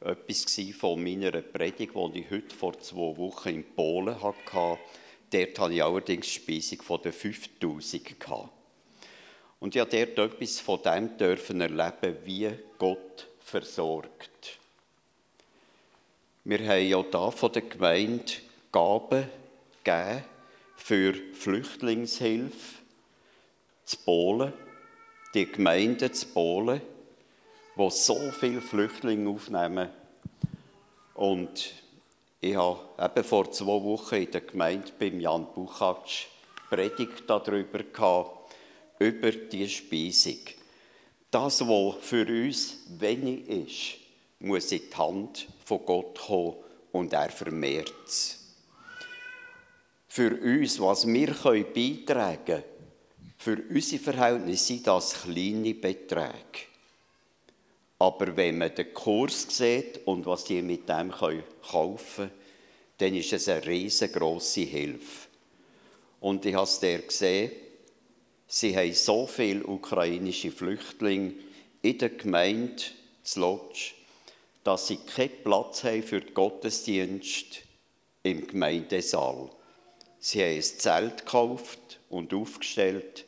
etwas 0.00 0.46
von 0.78 1.02
meiner 1.04 1.30
Predigt, 1.42 1.92
die 1.94 2.20
ich 2.20 2.30
heute 2.30 2.54
vor 2.54 2.80
zwei 2.80 3.16
Wochen 3.18 3.48
in 3.50 3.74
Polen 3.74 4.22
hatte. 4.22 4.78
Dort 5.30 5.58
hatte 5.58 5.74
ich 5.74 5.84
allerdings 5.84 6.26
die 6.26 6.32
Speisung 6.32 7.02
den 7.02 7.12
5000 7.12 8.22
Und 9.60 9.76
ich 9.76 9.82
durfte 9.82 10.06
dort 10.06 10.32
etwas 10.32 10.58
von 10.58 10.80
dem 10.80 11.18
dürfen 11.18 11.60
erleben, 11.60 12.16
wie 12.24 12.50
Gott 12.78 13.28
versorgt. 13.40 14.58
Wir 16.46 16.58
haben 16.68 16.86
ja 16.86 17.02
da 17.02 17.30
von 17.30 17.52
der 17.52 17.62
Gemeinde 17.62 18.34
Gaben 18.70 19.30
gegeben 19.82 20.24
für 20.76 21.14
Flüchtlingshilfe 21.32 22.82
zu 23.86 23.96
Polen, 24.04 24.52
die 25.32 25.50
Gemeinde 25.50 26.12
zu 26.12 26.26
Polen, 26.26 26.82
wo 27.76 27.88
so 27.88 28.30
viele 28.38 28.60
Flüchtlinge 28.60 29.30
aufnehmen. 29.30 29.88
Und 31.14 31.72
ich 32.42 32.56
habe 32.56 32.78
eben 33.02 33.24
vor 33.24 33.50
zwei 33.50 33.82
Wochen 33.82 34.16
in 34.16 34.30
der 34.30 34.42
Gemeinde 34.42 34.92
beim 34.98 35.20
Jan 35.20 35.46
Buchatsch 35.54 36.26
Predigt 36.68 37.24
darüber 37.26 37.78
gehabt, 37.78 38.54
über 38.98 39.32
die 39.32 39.66
Speisung. 39.66 40.40
Das, 41.30 41.62
was 41.62 41.94
für 42.02 42.26
uns 42.26 42.84
wenig 42.98 43.48
ist, 43.48 44.00
muss 44.40 44.70
in 44.72 44.82
die 44.90 44.94
Hand 44.94 45.48
von 45.64 45.84
Gott 45.84 46.18
kommen 46.18 46.56
und 46.92 47.12
er 47.12 47.30
vermehrt 47.30 47.94
es. 48.06 48.40
Für 50.08 50.30
uns, 50.40 50.78
was 50.78 51.06
wir 51.06 51.34
beitragen 51.34 52.44
können, 52.44 52.64
für 53.36 53.62
unsere 53.68 54.02
Verhältnisse 54.02 54.64
sind 54.64 54.86
das 54.86 55.22
kleine 55.22 55.74
Beträge. 55.74 56.64
Aber 57.98 58.36
wenn 58.36 58.58
man 58.58 58.74
den 58.74 58.94
Kurs 58.94 59.46
sieht 59.48 60.00
und 60.06 60.24
was 60.24 60.44
die 60.44 60.62
mit 60.62 60.88
dem 60.88 61.10
kaufen 61.10 61.50
können, 62.16 62.30
dann 62.98 63.14
ist 63.14 63.32
es 63.32 63.48
eine 63.48 63.66
riesengroße 63.66 64.62
Hilfe. 64.62 65.28
Und 66.20 66.46
ich 66.46 66.54
habe 66.54 66.64
es 66.64 66.80
dir 66.80 67.00
gesehen, 67.00 67.52
sie 68.46 68.76
haben 68.76 68.94
so 68.94 69.26
viele 69.26 69.66
ukrainische 69.66 70.50
Flüchtlinge 70.50 71.34
in 71.82 71.98
der 71.98 72.10
Gemeinde 72.10 72.82
zu 73.22 73.40
Lodz, 73.40 73.92
dass 74.64 74.88
sie 74.88 74.96
keinen 74.96 75.42
Platz 75.44 75.84
haben 75.84 76.02
für 76.02 76.20
den 76.20 76.34
Gottesdienst 76.34 77.60
im 78.22 78.46
Gemeindesaal. 78.46 79.50
Sie 80.18 80.42
haben 80.42 80.56
ein 80.56 80.62
Zelt 80.62 81.18
gekauft 81.18 82.00
und 82.08 82.32
aufgestellt 82.32 83.26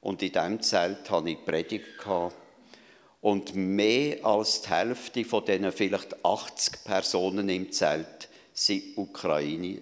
und 0.00 0.22
in 0.22 0.32
diesem 0.32 0.60
Zelt 0.62 1.10
hatte 1.10 1.30
ich 1.30 1.44
Predigt. 1.44 1.86
Und 3.20 3.54
mehr 3.54 4.24
als 4.24 4.62
die 4.62 4.68
Hälfte 4.68 5.24
von 5.24 5.44
diesen 5.44 5.72
vielleicht 5.72 6.24
80 6.24 6.84
Personen 6.84 7.48
im 7.48 7.72
Zelt 7.72 8.28
waren 8.54 8.82
Ukrainer. 8.96 9.78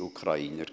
Ukrainer 0.00 0.66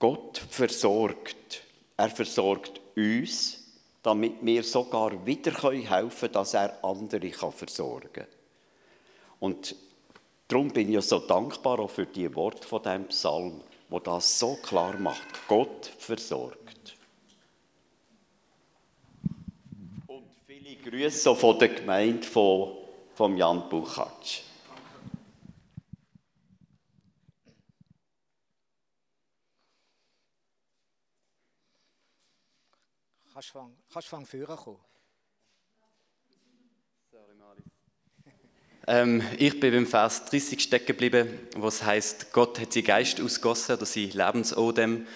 Gott 0.00 0.42
versorgt. 0.50 1.62
Er 1.96 2.10
versorgt 2.10 2.80
uns, 2.96 3.59
damit 4.02 4.34
wir 4.40 4.62
sogar 4.62 5.26
wieder 5.26 5.52
helfen 5.52 6.10
können, 6.20 6.32
dass 6.32 6.54
er 6.54 6.82
andere 6.84 7.30
versorgen 7.30 8.12
kann. 8.12 8.26
Und 9.40 9.74
darum 10.48 10.68
bin 10.68 10.92
ich 10.92 11.04
so 11.04 11.18
dankbar 11.18 11.80
auch 11.80 11.90
für 11.90 12.06
die 12.06 12.34
Worte 12.34 12.66
von 12.66 12.82
diesem 12.82 13.08
Psalm, 13.08 13.60
wo 13.88 13.98
das 13.98 14.38
so 14.38 14.56
klar 14.56 14.96
macht. 14.98 15.46
Gott 15.48 15.90
versorgt. 15.98 16.96
Und 20.06 20.24
viele 20.46 20.76
Grüße 20.76 21.34
von 21.34 21.58
der 21.58 21.68
Gemeinde 21.68 22.26
von, 22.26 22.76
von 23.14 23.36
Jan 23.36 23.68
Buchatsch. 23.68 24.42
Kannst 33.40 33.54
du 33.54 34.16
von 34.16 34.26
vorne 34.26 34.44
kommen? 34.44 34.76
Sorry, 37.10 37.34
Malis. 37.38 37.64
ähm, 38.86 39.22
ich 39.38 39.58
bin 39.58 39.72
beim 39.72 39.86
Vers 39.86 40.26
30 40.26 40.60
stecken 40.60 40.88
geblieben, 40.88 41.48
wo 41.56 41.68
es 41.68 41.82
heißt, 41.82 42.34
Gott 42.34 42.60
hat 42.60 42.74
seinen 42.74 42.84
Geist 42.84 43.18
ausgossen 43.18 43.76
oder 43.76 43.86
sein 43.86 44.10
Lebensodem. 44.10 45.06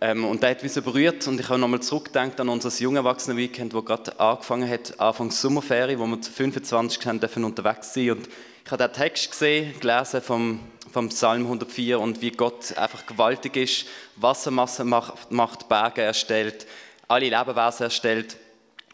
Ähm, 0.00 0.24
und 0.24 0.42
der 0.42 0.52
hat 0.52 0.62
mich 0.62 0.72
so 0.72 0.80
berührt 0.80 1.26
und 1.26 1.38
ich 1.38 1.50
habe 1.50 1.58
nochmal 1.58 1.82
zurückgedacht 1.82 2.40
an 2.40 2.48
unser 2.48 2.70
junge 2.82 3.00
Erwachsenen-Weekend, 3.00 3.74
das 3.74 3.84
gerade 3.84 4.20
angefangen 4.20 4.70
hat, 4.70 4.98
Anfang 4.98 5.30
Sommerferien, 5.30 6.00
wo 6.00 6.06
wir 6.06 6.22
zu 6.22 6.32
25 6.32 7.04
haben, 7.04 7.20
dürfen 7.20 7.44
unterwegs 7.44 7.92
sein 7.92 8.12
und 8.12 8.26
ich 8.64 8.70
habe 8.70 8.88
den 8.88 8.92
Text 8.94 9.30
gesehen, 9.30 9.78
gelesen 9.80 10.22
vom, 10.22 10.60
vom 10.90 11.10
Psalm 11.10 11.42
104 11.42 12.00
und 12.00 12.22
wie 12.22 12.30
Gott 12.30 12.74
einfach 12.78 13.04
gewaltig 13.04 13.56
ist, 13.56 13.86
Wassermassen 14.16 14.88
macht, 14.88 15.30
macht 15.30 15.68
Berge 15.68 16.00
erstellt, 16.00 16.66
alle 17.08 17.28
Lebewesen 17.28 17.84
erstellt 17.84 18.36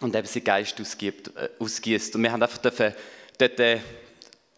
und 0.00 0.14
eben 0.14 0.26
seinen 0.26 0.44
Geist 0.44 0.78
äh, 0.80 1.12
ausgießt. 1.58 2.16
Und 2.16 2.22
wir 2.22 2.32
haben 2.32 2.42
einfach 2.42 2.58
dürfen, 2.58 2.92
dort 3.38 3.60
äh, 3.60 3.78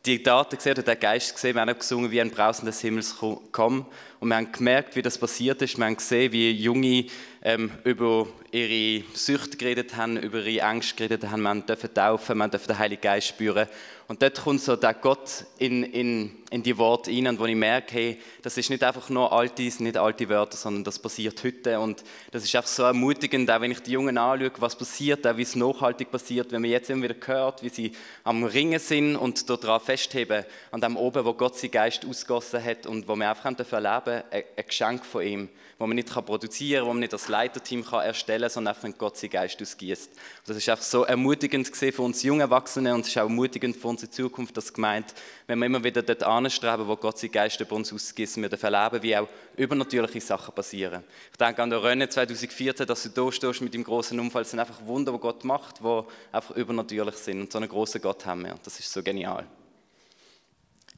die 0.05 0.23
Daten 0.23 0.57
gesehen, 0.57 0.73
oder 0.73 0.83
den 0.83 1.01
Geist 1.01 1.35
gesehen, 1.35 1.55
wir 1.55 1.63
haben 1.63 1.71
auch 1.71 1.79
gesungen, 1.79 2.11
wie 2.11 2.21
ein 2.21 2.31
Brausen 2.31 2.67
des 2.67 2.81
Himmels 2.81 3.17
kommt. 3.53 3.87
Und 4.25 4.31
wir 4.31 4.37
haben 4.37 4.53
gemerkt, 4.53 4.97
wie 4.97 5.03
das 5.03 5.19
passiert 5.19 5.61
ist. 5.61 5.77
Wir 5.77 5.85
haben 5.85 5.99
gesehen, 5.99 6.33
wie 6.33 6.51
Junge 6.51 7.05
ähm, 7.43 7.71
über 7.85 8.27
ihre 8.53 9.05
Süchte 9.13 9.59
geredet 9.59 9.99
haben, 9.99 10.17
über 10.17 10.43
ihre 10.43 10.65
Angst 10.65 10.97
geredet 10.97 11.31
haben. 11.31 11.43
Wir 11.43 11.55
dürfen 11.57 11.93
taufen, 11.93 12.39
wir 12.39 12.49
dürfen 12.49 12.69
den 12.69 12.79
Heiligen 12.79 13.03
Geist 13.03 13.29
spüren. 13.29 13.69
Und 14.07 14.23
dort 14.23 14.43
kommt 14.43 14.61
so 14.61 14.77
der 14.77 14.93
Gott 14.95 15.47
in, 15.59 15.83
in, 15.83 16.31
in 16.51 16.63
die 16.63 16.77
Worte 16.77 17.11
rein, 17.11 17.27
und 17.27 17.39
wo 17.39 17.47
ich 17.47 17.57
merke, 17.57 17.95
hey, 17.95 18.19
das 18.43 18.57
ist 18.59 18.69
nicht 18.69 18.85
einfach 18.85 19.09
nur 19.09 19.33
alte, 19.33 19.63
nicht 19.63 19.97
alte 19.97 20.29
Wörter, 20.29 20.59
sondern 20.59 20.85
das 20.85 20.99
passiert 20.99 21.43
heute. 21.43 21.81
Und 21.81 22.05
das 22.31 22.45
ist 22.45 22.55
einfach 22.55 22.69
so 22.69 22.83
ermutigend, 22.83 23.51
auch 23.51 23.61
wenn 23.63 23.71
ich 23.71 23.81
die 23.81 23.93
Jungen 23.93 24.19
anschaue, 24.19 24.53
was 24.59 24.77
passiert, 24.77 25.27
auch 25.27 25.37
wie 25.39 25.43
es 25.43 25.57
nachhaltig 25.57 26.11
passiert, 26.11 26.53
wenn 26.53 26.61
man 26.61 26.71
jetzt 26.71 26.91
immer 26.91 27.05
wieder 27.05 27.17
hört, 27.27 27.63
wie 27.63 27.71
sie 27.71 27.93
am 28.25 28.45
Ringen 28.45 28.79
sind 28.79 29.17
und 29.17 29.49
daran 29.49 29.81
festheben, 29.81 30.45
an 30.71 30.81
dem 30.83 30.97
oben, 30.97 31.25
wo 31.25 31.33
Gott 31.33 31.57
seinen 31.57 31.71
Geist 31.71 32.05
ausgossen 32.07 32.63
hat 32.63 32.87
und 32.87 33.09
wo 33.09 33.17
wir 33.17 33.31
einfach 33.31 33.73
erleben 33.73 34.14
erleben, 34.23 34.49
ein 34.57 34.67
Geschenk 34.67 35.05
von 35.05 35.23
ihm 35.23 35.49
wo 35.79 35.87
man 35.87 35.97
nicht 35.97 36.09
produzieren 36.09 36.81
kann, 36.81 36.89
wo 36.89 36.93
man 36.93 37.01
nicht 37.01 37.13
das 37.13 37.29
Leiterteam 37.29 37.85
erstellen 37.93 38.43
kann, 38.43 38.51
sondern 38.51 38.75
einfach, 38.75 38.99
Gott 38.99 39.17
seinen 39.17 39.31
Geist 39.31 39.61
ausgießt. 39.61 40.11
Das 40.47 40.57
ist 40.57 40.69
einfach 40.69 40.85
so 40.85 41.05
ermutigend 41.05 41.69
für 41.69 42.03
uns 42.03 42.23
jungen 42.23 42.41
Erwachsene 42.41 42.95
und 42.95 43.01
es 43.01 43.09
ist 43.09 43.19
auch 43.19 43.25
ermutigend 43.25 43.77
für 43.77 43.89
unsere 43.89 44.11
Zukunft, 44.11 44.57
das 44.57 44.73
gemeint, 44.73 45.15
wenn 45.47 45.59
wir 45.59 45.67
immer 45.67 45.83
wieder 45.83 46.03
dort 46.03 46.23
anstreben, 46.23 46.87
wo 46.87 46.97
Gott 46.97 47.19
seinen 47.19 47.33
Geist 47.33 47.61
über 47.61 47.75
uns 47.77 47.93
ausgießt, 47.93 48.37
wir 48.37 48.49
dürfen 48.49 48.73
erleben, 48.73 49.03
wie 49.03 49.17
auch 49.17 49.29
übernatürliche 49.57 50.21
Sachen 50.21 50.55
passieren. 50.55 51.03
Ich 51.31 51.37
denke 51.37 51.63
an 51.63 51.71
der 51.71 51.83
Rennen 51.83 52.11
2014, 52.11 52.87
dass 52.87 53.03
du 53.03 53.09
da 53.09 53.33
stehst 53.33 53.61
mit 53.61 53.75
dem 53.75 53.85
großen 53.85 54.19
Unfall, 54.19 54.43
es 54.43 54.51
sind 54.51 54.61
einfach 54.61 54.85
Wunder, 54.87 55.13
die 55.13 55.19
Gott 55.19 55.45
macht, 55.45 55.81
die 55.81 56.03
einfach 56.33 56.57
übernatürlich 56.57 57.17
sind 57.17 57.41
und 57.41 57.53
so 57.53 57.59
einen 57.59 57.69
großen 57.69 58.01
Gott 58.01 58.25
haben 58.27 58.45
wir. 58.45 58.53
Und 58.53 58.67
das 58.67 58.79
ist 58.79 58.93
so 58.93 59.03
genial. 59.03 59.47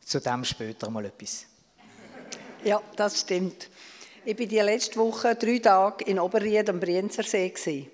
Zu 0.05 0.21
dem 0.21 0.45
später 0.45 0.89
mal 0.89 1.05
etwas. 1.05 1.47
Ja, 2.67 2.83
das 2.97 3.21
stimmt. 3.21 3.69
Ich 4.25 4.37
war 4.37 4.45
die 4.47 4.59
letzte 4.59 4.97
Woche 4.97 5.37
drei 5.37 5.61
Tage 5.61 6.05
in 6.05 6.19
Oberried 6.19 6.69
am 6.69 6.81
Brienzersee. 6.81 7.89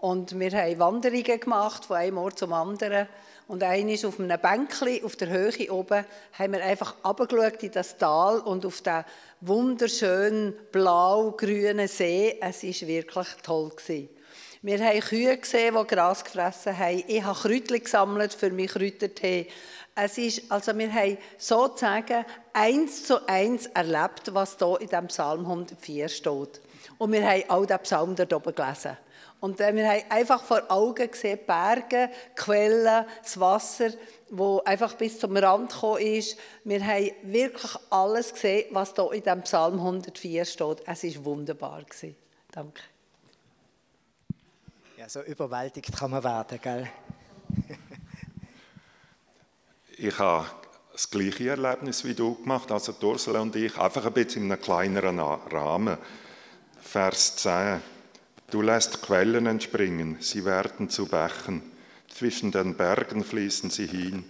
Und 0.00 0.38
wir 0.38 0.52
haben 0.52 0.78
Wanderungen 0.78 1.40
gemacht, 1.40 1.86
von 1.86 1.96
einem 1.96 2.18
Ort 2.18 2.38
zum 2.38 2.52
anderen. 2.52 3.08
Und 3.48 3.62
eines 3.62 4.04
auf 4.04 4.20
einem 4.20 4.38
Bänkchen 4.38 5.02
auf 5.02 5.16
der 5.16 5.30
Höhe 5.30 5.72
oben 5.72 6.04
haben 6.34 6.52
wir 6.52 6.62
einfach 6.62 6.94
abgeschaut 7.02 7.62
in 7.62 7.72
das 7.72 7.96
Tal 7.96 8.40
und 8.40 8.66
auf 8.66 8.82
den 8.82 9.02
wunderschönen 9.40 10.52
blau-grünen 10.70 11.88
See. 11.88 12.36
Es 12.38 12.62
war 12.62 12.88
wirklich 12.88 13.28
toll. 13.42 13.72
Wir 14.64 14.78
haben 14.78 15.00
Kühe 15.00 15.36
gesehen, 15.36 15.74
die 15.74 15.86
Gras 15.88 16.22
gefressen 16.22 16.78
haben. 16.78 17.02
Ich 17.08 17.24
habe 17.24 17.36
Kräutchen 17.36 17.82
gesammelt 17.82 18.32
für 18.32 18.48
meinen 18.50 18.68
Kräutertee. 18.68 19.48
Es 19.92 20.16
ist, 20.18 20.52
also 20.52 20.78
wir 20.78 20.94
haben 20.94 21.18
sozusagen 21.36 22.24
eins 22.52 23.02
zu 23.02 23.26
eins 23.26 23.66
erlebt, 23.66 24.32
was 24.32 24.56
hier 24.56 24.80
in 24.80 24.86
diesem 24.86 25.08
Psalm 25.08 25.40
104 25.40 26.08
steht. 26.08 26.60
Und 26.96 27.10
wir 27.10 27.28
haben 27.28 27.42
auch 27.48 27.66
den 27.66 27.78
Psalm 27.80 28.14
dort 28.14 28.32
oben 28.32 28.54
gelesen. 28.54 28.96
Und 29.40 29.58
wir 29.58 29.66
haben 29.66 30.04
einfach 30.08 30.44
vor 30.44 30.62
Augen 30.68 31.10
gesehen, 31.10 31.40
Berge, 31.44 32.10
Quellen, 32.36 33.04
das 33.20 33.40
Wasser, 33.40 33.90
wo 34.30 34.60
einfach 34.60 34.94
bis 34.94 35.18
zum 35.18 35.36
Rand 35.36 35.72
gekommen 35.72 36.02
ist. 36.02 36.38
Wir 36.62 36.86
haben 36.86 37.10
wirklich 37.24 37.72
alles 37.90 38.32
gesehen, 38.32 38.66
was 38.70 38.94
hier 38.94 39.10
in 39.12 39.24
diesem 39.24 39.42
Psalm 39.42 39.74
104 39.80 40.44
steht. 40.44 40.82
Es 40.86 41.02
war 41.02 41.24
wunderbar. 41.24 41.82
Danke. 42.52 42.82
Ja, 45.02 45.08
so 45.08 45.20
überwältigt 45.20 45.96
kann 45.96 46.12
man 46.12 46.22
werden, 46.22 46.60
gell? 46.62 46.88
ich 49.96 50.16
habe 50.16 50.46
das 50.92 51.10
gleiche 51.10 51.48
Erlebnis 51.48 52.04
wie 52.04 52.14
du 52.14 52.36
gemacht, 52.36 52.70
also 52.70 52.94
Ursula 53.02 53.40
und 53.40 53.56
ich, 53.56 53.76
einfach 53.78 54.06
ein 54.06 54.12
bisschen 54.12 54.44
in 54.44 54.52
einem 54.52 54.62
kleineren 54.62 55.18
Rahmen. 55.18 55.98
Vers 56.80 57.34
10. 57.34 57.80
Du 58.48 58.62
lässt 58.62 59.02
Quellen 59.02 59.46
entspringen, 59.46 60.18
sie 60.20 60.44
werden 60.44 60.88
zu 60.88 61.06
Bächen. 61.06 61.62
Zwischen 62.08 62.52
den 62.52 62.76
Bergen 62.76 63.24
fließen 63.24 63.70
sie 63.70 63.88
hin. 63.88 64.24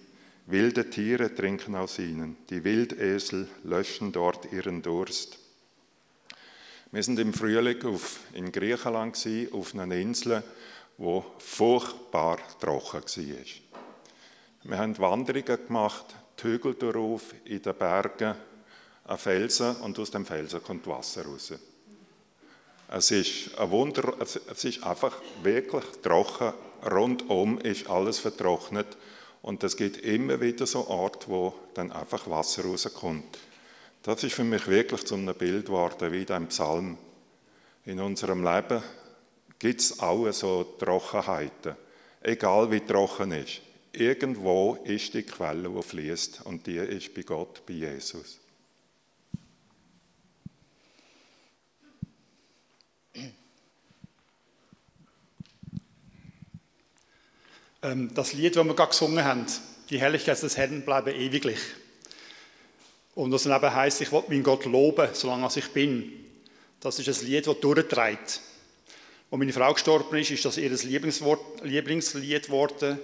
Wilde 0.47 0.89
Tiere 0.89 1.35
trinken 1.35 1.77
aus 1.77 1.99
ihnen. 1.99 2.39
Die 2.49 2.65
Wildesel 2.65 3.47
löschen 3.63 4.11
dort 4.11 4.51
ihren 4.51 4.81
Durst. 4.81 5.37
Wir 6.95 7.03
sind 7.03 7.19
im 7.19 7.33
Frühling 7.33 7.83
auf, 7.87 8.21
in 8.35 8.53
Griechenland 8.53 9.15
gewesen, 9.15 9.55
auf 9.55 9.75
einer 9.75 9.97
Insel, 9.97 10.43
wo 11.03 11.25
furchtbar 11.39 12.39
trocken 12.61 13.03
war. 13.03 13.45
Wir 14.63 14.79
haben 14.79 14.97
Wanderungen 14.99 15.67
gemacht, 15.67 16.15
die 16.39 16.45
Hügel 16.45 16.75
darauf, 16.75 17.35
in 17.45 17.61
den 17.61 17.75
Bergen, 17.75 18.37
ein 19.05 19.19
Felsen 19.19 19.75
und 19.79 19.99
aus 19.99 20.13
dem 20.13 20.25
Felsen 20.25 20.63
kommt 20.63 20.87
Wasser 20.87 21.25
raus. 21.25 21.55
Es 22.87 23.11
ist 23.11 23.59
ein 23.59 23.71
Wunder, 23.73 24.15
es 24.21 24.65
ist 24.65 24.85
einfach 24.85 25.17
wirklich 25.43 25.85
trocken, 26.03 26.53
rundum 26.89 27.59
ist 27.59 27.91
alles 27.91 28.21
vertrocknet 28.21 28.97
und 29.43 29.65
es 29.65 29.77
gibt 29.77 29.97
immer 30.05 30.41
wieder 30.41 30.67
so 30.67 30.87
Orte, 30.87 31.27
wo 31.29 31.53
dann 31.75 31.91
einfach 31.91 32.31
Wasser 32.31 32.63
rauskommt. 32.63 33.41
Das 34.05 34.23
ist 34.23 34.35
für 34.35 34.45
mich 34.45 34.69
wirklich 34.69 35.05
zu 35.05 35.17
einem 35.17 35.35
Bild 35.35 35.67
geworden, 35.67 36.13
wie 36.13 36.21
in 36.21 36.27
diesem 36.27 36.47
Psalm. 36.47 36.97
In 37.87 37.99
unserem 37.99 38.45
Leben 38.45 38.81
gibt 39.63 39.81
es 39.81 40.01
auch 40.01 40.29
so 40.33 40.65
Trockenheiten, 40.77 41.77
egal 42.21 42.69
wie 42.73 42.81
trocken 42.81 43.31
ist. 43.31 43.61
Irgendwo 43.93 44.75
ist 44.83 45.15
die 45.15 45.23
Quelle, 45.23 45.69
die 45.69 45.83
fließt, 45.83 46.41
und 46.47 46.67
die 46.67 46.79
ist 46.79 47.15
bei 47.15 47.23
Gott, 47.23 47.65
bei 47.65 47.75
Jesus. 47.75 48.41
Ähm, 57.83 58.13
das 58.13 58.33
Lied, 58.33 58.57
das 58.57 58.67
wir 58.67 58.75
gerade 58.75 58.91
gesungen 58.91 59.25
haben, 59.25 59.47
die 59.91 60.01
Herrlichkeit 60.01 60.43
des 60.43 60.57
Herrn 60.57 60.83
bleibe 60.83 61.13
ewiglich. 61.13 61.61
Und 63.15 63.31
das 63.31 63.47
eben 63.47 63.75
heißt, 63.75 64.01
ich 64.01 64.11
will 64.11 64.25
meinen 64.27 64.43
Gott 64.43 64.65
loben, 64.65 65.11
solange 65.13 65.49
ich 65.55 65.69
bin. 65.69 66.13
Das 66.81 66.99
ist 66.99 67.23
ein 67.23 67.27
Lied, 67.29 67.47
das 67.47 67.61
durchtreibt. 67.61 68.41
Als 69.33 69.39
meine 69.39 69.53
Frau 69.55 69.73
gestorben 69.73 70.15
ist, 70.19 70.31
ist 70.31 70.45
das 70.45 70.59
ihr 70.59 70.69
Lieblingslied 70.69 72.45
geworden 72.45 72.99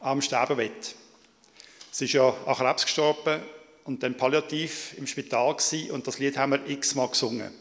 am 0.00 0.20
Sterbebett. 0.20 0.96
Sie 1.92 2.06
ist 2.06 2.14
ja 2.14 2.34
an 2.46 2.56
Krebs 2.56 2.82
gestorben 2.82 3.40
und 3.84 4.02
dann 4.02 4.16
palliativ 4.16 4.94
im 4.98 5.06
Spital 5.06 5.54
gewesen, 5.54 5.92
und 5.92 6.04
das 6.08 6.18
Lied 6.18 6.36
haben 6.36 6.50
wir 6.50 6.68
x-mal 6.68 7.06
gesungen. 7.06 7.52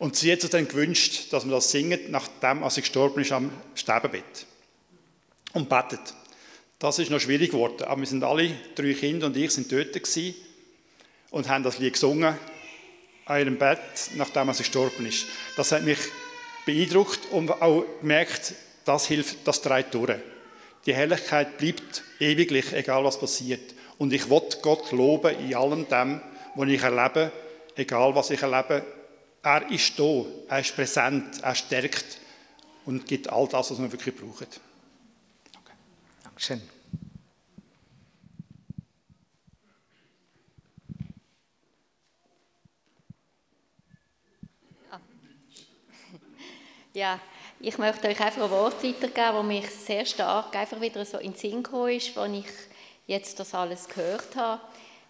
Und 0.00 0.16
sie 0.16 0.32
hat 0.32 0.40
sich 0.40 0.50
dann 0.50 0.66
gewünscht, 0.66 1.32
dass 1.32 1.44
wir 1.44 1.52
das 1.52 1.70
singen, 1.70 2.00
nachdem 2.08 2.68
sie 2.68 2.80
gestorben 2.80 3.20
ist 3.20 3.30
am 3.30 3.52
Sterbebett 3.76 4.46
und 5.52 5.68
betet. 5.68 6.00
Das 6.80 6.98
ist 6.98 7.12
noch 7.12 7.20
schwierig 7.20 7.52
geworden, 7.52 7.84
aber 7.84 8.00
wir 8.00 8.08
sind 8.08 8.24
alle, 8.24 8.52
drei 8.74 8.94
Kinder 8.94 9.28
und 9.28 9.36
ich, 9.36 9.52
sind 9.52 9.70
dort 9.70 9.92
gewesen 9.92 10.34
und 11.30 11.48
haben 11.48 11.62
das 11.62 11.78
Lied 11.78 11.92
gesungen 11.92 12.36
an 13.26 13.38
ihrem 13.38 13.58
Bett, 13.58 14.10
nachdem 14.16 14.48
er 14.48 14.54
gestorben 14.54 15.06
ist. 15.06 15.26
Das 15.54 15.70
hat 15.70 15.84
mich 15.84 15.98
beeindruckt 16.66 17.20
und 17.30 17.50
auch 17.50 17.84
gemerkt, 18.00 18.54
das 18.84 19.06
hilft, 19.06 19.46
das 19.46 19.62
trägt 19.62 19.94
durch. 19.94 20.18
Die 20.86 20.94
Herrlichkeit 20.94 21.58
bleibt 21.58 22.02
ewiglich, 22.18 22.72
egal 22.72 23.04
was 23.04 23.20
passiert. 23.20 23.74
Und 23.98 24.12
ich 24.12 24.30
will 24.30 24.42
Gott 24.62 24.92
loben 24.92 25.36
in 25.38 25.54
allem 25.54 25.86
dem, 25.88 26.20
was 26.54 26.68
ich 26.68 26.82
erlebe, 26.82 27.30
egal 27.76 28.14
was 28.14 28.30
ich 28.30 28.42
erlebe. 28.42 28.84
Er 29.42 29.70
ist 29.70 29.98
da, 29.98 30.24
er 30.48 30.60
ist 30.60 30.74
präsent, 30.74 31.42
er 31.42 31.54
stärkt 31.54 32.18
und 32.86 33.06
gibt 33.06 33.30
all 33.30 33.46
das, 33.48 33.70
was 33.70 33.78
wir 33.80 33.92
wirklich 33.92 34.16
brauchen. 34.16 34.46
Dankeschön. 36.24 36.62
Ja, 47.00 47.18
ich 47.60 47.78
möchte 47.78 48.08
euch 48.08 48.20
einfach 48.20 48.42
ein 48.42 48.50
Wort 48.50 48.84
weitergeben, 48.84 49.14
das 49.14 49.44
mich 49.46 49.70
sehr 49.70 50.04
stark 50.04 50.54
einfach 50.54 50.82
wieder 50.82 51.02
so 51.06 51.16
in 51.16 51.32
den 51.32 51.38
Sinn 51.38 51.62
gekommen 51.62 51.96
ist, 51.96 52.14
als 52.18 52.32
ich 52.34 52.44
jetzt 53.06 53.40
das 53.40 53.54
alles 53.54 53.88
gehört 53.88 54.36
habe. 54.36 54.60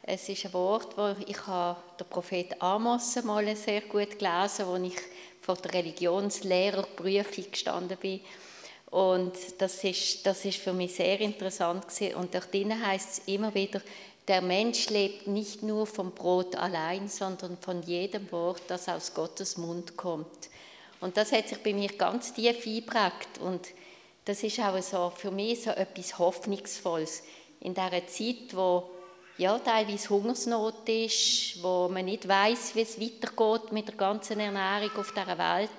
Es 0.04 0.28
ist 0.28 0.46
ein 0.46 0.52
Wort, 0.52 0.96
wo 0.96 1.16
ich 1.26 1.46
habe 1.48 1.80
der 1.98 2.04
Prophet 2.04 2.62
Amos 2.62 3.20
mal 3.24 3.56
sehr 3.56 3.80
gut 3.80 4.20
gelesen, 4.20 4.68
wo 4.68 4.76
ich 4.76 4.94
vor 5.40 5.56
der 5.56 5.74
Religionslehrerprüfung 5.74 7.50
gestanden 7.50 7.96
bin 7.96 8.20
und 8.92 9.32
das 9.58 9.82
ist, 9.82 10.24
das 10.24 10.44
ist 10.44 10.58
für 10.58 10.72
mich 10.72 10.94
sehr 10.94 11.18
interessant 11.18 11.88
gewesen. 11.88 12.14
Und 12.14 12.32
dort 12.32 12.54
drinnen 12.54 12.86
heißt 12.86 13.10
es 13.10 13.22
immer 13.26 13.52
wieder, 13.52 13.80
der 14.28 14.42
Mensch 14.42 14.90
lebt 14.90 15.26
nicht 15.26 15.64
nur 15.64 15.88
vom 15.88 16.12
Brot 16.12 16.54
allein, 16.54 17.08
sondern 17.08 17.58
von 17.58 17.82
jedem 17.82 18.30
Wort, 18.30 18.62
das 18.68 18.88
aus 18.88 19.12
Gottes 19.12 19.56
Mund 19.56 19.96
kommt. 19.96 20.50
Und 21.00 21.16
das 21.16 21.32
hat 21.32 21.48
sich 21.48 21.62
bei 21.62 21.72
mir 21.72 21.88
ganz 21.88 22.32
tief 22.32 22.66
eingeprägt. 22.66 23.38
Und 23.40 23.68
das 24.24 24.42
ist 24.42 24.60
auch 24.60 24.80
so, 24.82 25.12
für 25.14 25.30
mich 25.30 25.62
so 25.62 25.70
etwas 25.70 26.18
Hoffnungsvolles. 26.18 27.22
In 27.60 27.74
dieser 27.74 28.06
Zeit, 28.06 28.54
wo 28.54 28.90
ja, 29.38 29.58
teilweise 29.58 30.10
Hungersnot 30.10 30.86
ist, 30.88 31.62
wo 31.62 31.88
man 31.88 32.04
nicht 32.04 32.28
weiß, 32.28 32.74
wie 32.74 32.82
es 32.82 33.00
weitergeht 33.00 33.72
mit 33.72 33.88
der 33.88 33.94
ganzen 33.94 34.38
Ernährung 34.38 34.94
auf 34.98 35.12
dieser 35.12 35.38
Welt, 35.38 35.70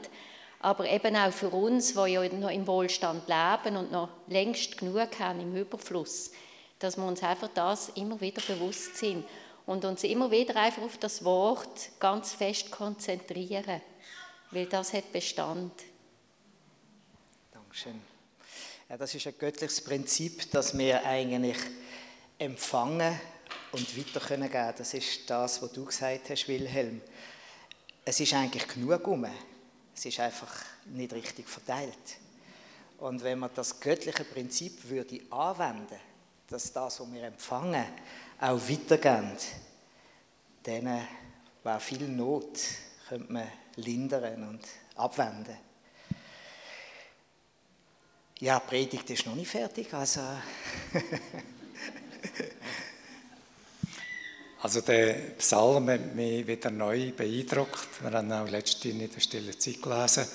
aber 0.62 0.90
eben 0.90 1.16
auch 1.16 1.32
für 1.32 1.50
uns, 1.50 1.94
die 1.94 2.12
ja 2.12 2.24
noch 2.28 2.50
im 2.50 2.66
Wohlstand 2.66 3.24
leben 3.28 3.78
und 3.78 3.92
noch 3.92 4.10
längst 4.28 4.80
genug 4.80 5.20
haben 5.20 5.42
im 5.42 5.56
Überfluss, 5.56 6.32
dass 6.80 6.98
wir 6.98 7.06
uns 7.06 7.22
einfach 7.22 7.50
das 7.54 7.90
immer 7.90 8.20
wieder 8.20 8.42
bewusst 8.42 8.98
sind 8.98 9.26
und 9.68 9.86
uns 9.86 10.04
immer 10.04 10.32
wieder 10.32 10.56
einfach 10.56 10.82
auf 10.82 10.98
das 10.98 11.24
Wort 11.24 11.92
ganz 12.00 12.34
fest 12.34 12.72
konzentrieren, 12.72 13.82
weil 14.52 14.66
das 14.66 14.94
hat 14.94 15.12
Bestand. 15.12 15.72
Dankeschön. 17.52 18.02
Ja, 18.90 18.98
das 18.98 19.16
ist 19.16 19.26
ein 19.28 19.38
göttliches 19.38 19.82
Prinzip, 19.82 20.52
dass 20.52 20.78
wir 20.78 21.06
eigentlich 21.06 21.58
empfangen 22.38 23.20
und 23.72 23.98
weiter 23.98 24.20
können. 24.20 24.52
Das 24.52 24.94
ist 24.94 25.30
das, 25.30 25.62
was 25.62 25.72
du 25.72 25.86
gesagt 25.86 26.30
hast, 26.30 26.48
Wilhelm. 26.48 27.02
Es 28.04 28.20
ist 28.20 28.34
eigentlich 28.34 28.68
genug 28.68 29.08
um. 29.08 29.26
Es 29.96 30.06
ist 30.06 30.20
einfach 30.20 30.54
nicht 30.86 31.14
richtig 31.14 31.48
verteilt. 31.48 32.18
Und 32.98 33.24
wenn 33.24 33.40
man 33.40 33.52
das 33.56 33.80
göttliche 33.80 34.26
Prinzip 34.26 34.90
würde 34.90 35.22
anwenden, 35.30 36.00
dass 36.48 36.74
das, 36.74 37.00
was 37.00 37.12
wir 37.14 37.24
empfangen, 37.24 37.86
auch 38.40 38.60
weitergeht, 38.70 39.48
dann 40.64 41.08
wäre 41.64 41.80
viel 41.80 42.08
Not, 42.08 42.60
könnte 43.08 43.32
man 43.32 43.48
lindern 43.76 44.48
und 44.48 44.62
abwenden. 44.96 45.58
Ja, 48.40 48.60
die 48.60 48.68
Predigt 48.68 49.10
ist 49.10 49.26
noch 49.26 49.36
nicht 49.36 49.52
fertig, 49.52 49.94
also 49.94 50.22
Also 54.64 54.82
der 54.82 55.14
Psalm 55.40 55.90
hat 55.90 56.14
mich 56.14 56.46
wieder 56.46 56.70
neu 56.70 57.12
beeindruckt. 57.14 58.04
Wir 58.04 58.12
haben 58.12 58.32
auch 58.32 58.48
letztens 58.48 58.94
in 58.94 59.12
der 59.12 59.20
stillen 59.20 59.60
Zeit 59.60 59.82
gelesen. 59.82 60.28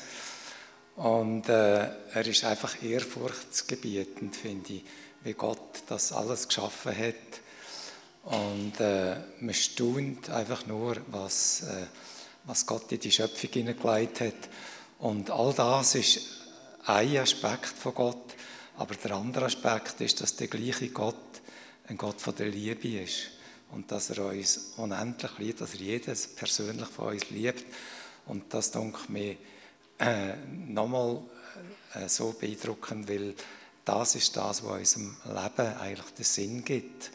Und 0.96 1.48
äh, 1.48 1.88
er 2.12 2.26
ist 2.26 2.42
einfach 2.42 2.82
ehrfurchtsgebietend, 2.82 4.34
finde 4.34 4.72
ich, 4.72 4.84
wie 5.22 5.34
Gott 5.34 5.84
das 5.86 6.10
alles 6.10 6.48
geschaffen 6.48 6.98
hat. 6.98 7.14
Und 8.24 8.80
äh, 8.80 9.14
man 9.38 9.54
staunt 9.54 10.28
einfach 10.30 10.66
nur, 10.66 10.96
was, 11.06 11.62
äh, 11.62 11.86
was 12.46 12.66
Gott 12.66 12.90
in 12.92 13.00
die 13.00 13.12
Schöpfung 13.12 13.50
hineingelegt 13.50 14.20
hat. 14.20 14.48
Und 14.98 15.30
all 15.30 15.52
das 15.52 15.94
ist 15.96 16.20
ein 16.84 17.16
Aspekt 17.18 17.66
von 17.66 17.94
Gott. 17.94 18.34
Aber 18.78 18.94
der 18.94 19.12
andere 19.12 19.46
Aspekt 19.46 20.00
ist, 20.00 20.20
dass 20.20 20.36
der 20.36 20.48
gleiche 20.48 20.88
Gott 20.90 21.16
ein 21.88 21.96
Gott 21.96 22.20
von 22.20 22.34
der 22.34 22.48
Liebe 22.48 23.02
ist 23.02 23.30
und 23.72 23.90
dass 23.90 24.10
er 24.10 24.26
uns 24.26 24.72
unendlich 24.76 25.38
liebt, 25.38 25.60
dass 25.60 25.74
er 25.74 25.80
jedes 25.80 26.28
persönlich 26.28 26.88
von 26.88 27.08
uns 27.08 27.30
liebt. 27.30 27.64
Und 28.26 28.52
das 28.52 28.70
denke 28.70 29.00
mir 29.08 29.36
äh, 29.98 30.36
nochmal 30.46 31.22
äh, 31.94 32.08
so 32.08 32.32
beeindruckend, 32.32 33.08
weil 33.08 33.34
das 33.84 34.16
ist 34.16 34.36
das, 34.36 34.64
was 34.64 34.96
unserem 34.96 35.16
Leben 35.24 35.76
eigentlich 35.78 36.10
den 36.10 36.24
Sinn 36.24 36.64
gibt. 36.64 37.10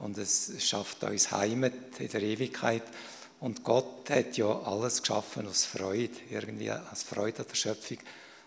Und 0.00 0.18
es 0.18 0.52
schafft 0.58 1.04
uns 1.04 1.30
Heimat 1.30 1.72
in 1.98 2.08
der 2.08 2.22
Ewigkeit. 2.22 2.82
Und 3.40 3.64
Gott 3.64 4.10
hat 4.10 4.36
ja 4.36 4.60
alles 4.62 5.00
geschaffen 5.00 5.48
aus 5.48 5.64
Freude, 5.64 6.14
irgendwie 6.30 6.70
aus 6.70 7.02
Freude 7.02 7.40
an 7.40 7.46
der 7.48 7.54
Schöpfung. 7.54 7.98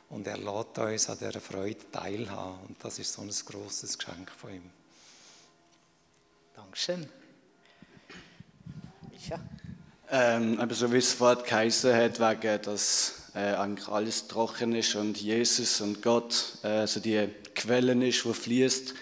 Und 0.10 0.28
er 0.28 0.38
lässt 0.38 0.78
uns 0.78 1.10
an 1.10 1.18
dieser 1.18 1.42
Freude 1.42 1.92
teilhaben. 1.92 2.60
Und 2.68 2.84
das 2.84 3.00
ist 3.00 3.12
so 3.12 3.24
ein 3.24 3.30
großes 3.30 3.98
Geschenk 3.98 4.30
von 4.30 4.54
ihm. 4.54 4.70
Dankeschön. 6.56 7.08
Ja. 9.28 9.40
Ähm, 10.12 10.60
aber 10.60 10.76
so 10.76 10.92
wie 10.92 10.98
es 10.98 11.14
vorhin 11.14 11.44
geheißen 11.44 11.96
hat, 11.96 12.20
wegen, 12.20 12.62
dass 12.62 13.32
äh, 13.34 13.56
eigentlich 13.56 13.88
alles 13.88 14.28
trocken 14.28 14.76
ist 14.76 14.94
und 14.94 15.20
Jesus 15.20 15.82
und 15.82 16.04
Gott 16.04 16.60
äh, 16.62 16.86
so 16.86 17.00
die 17.00 17.30
Quellen 17.56 18.04
ist, 18.04 18.24
die 18.24 18.34
fließt, 18.34 18.94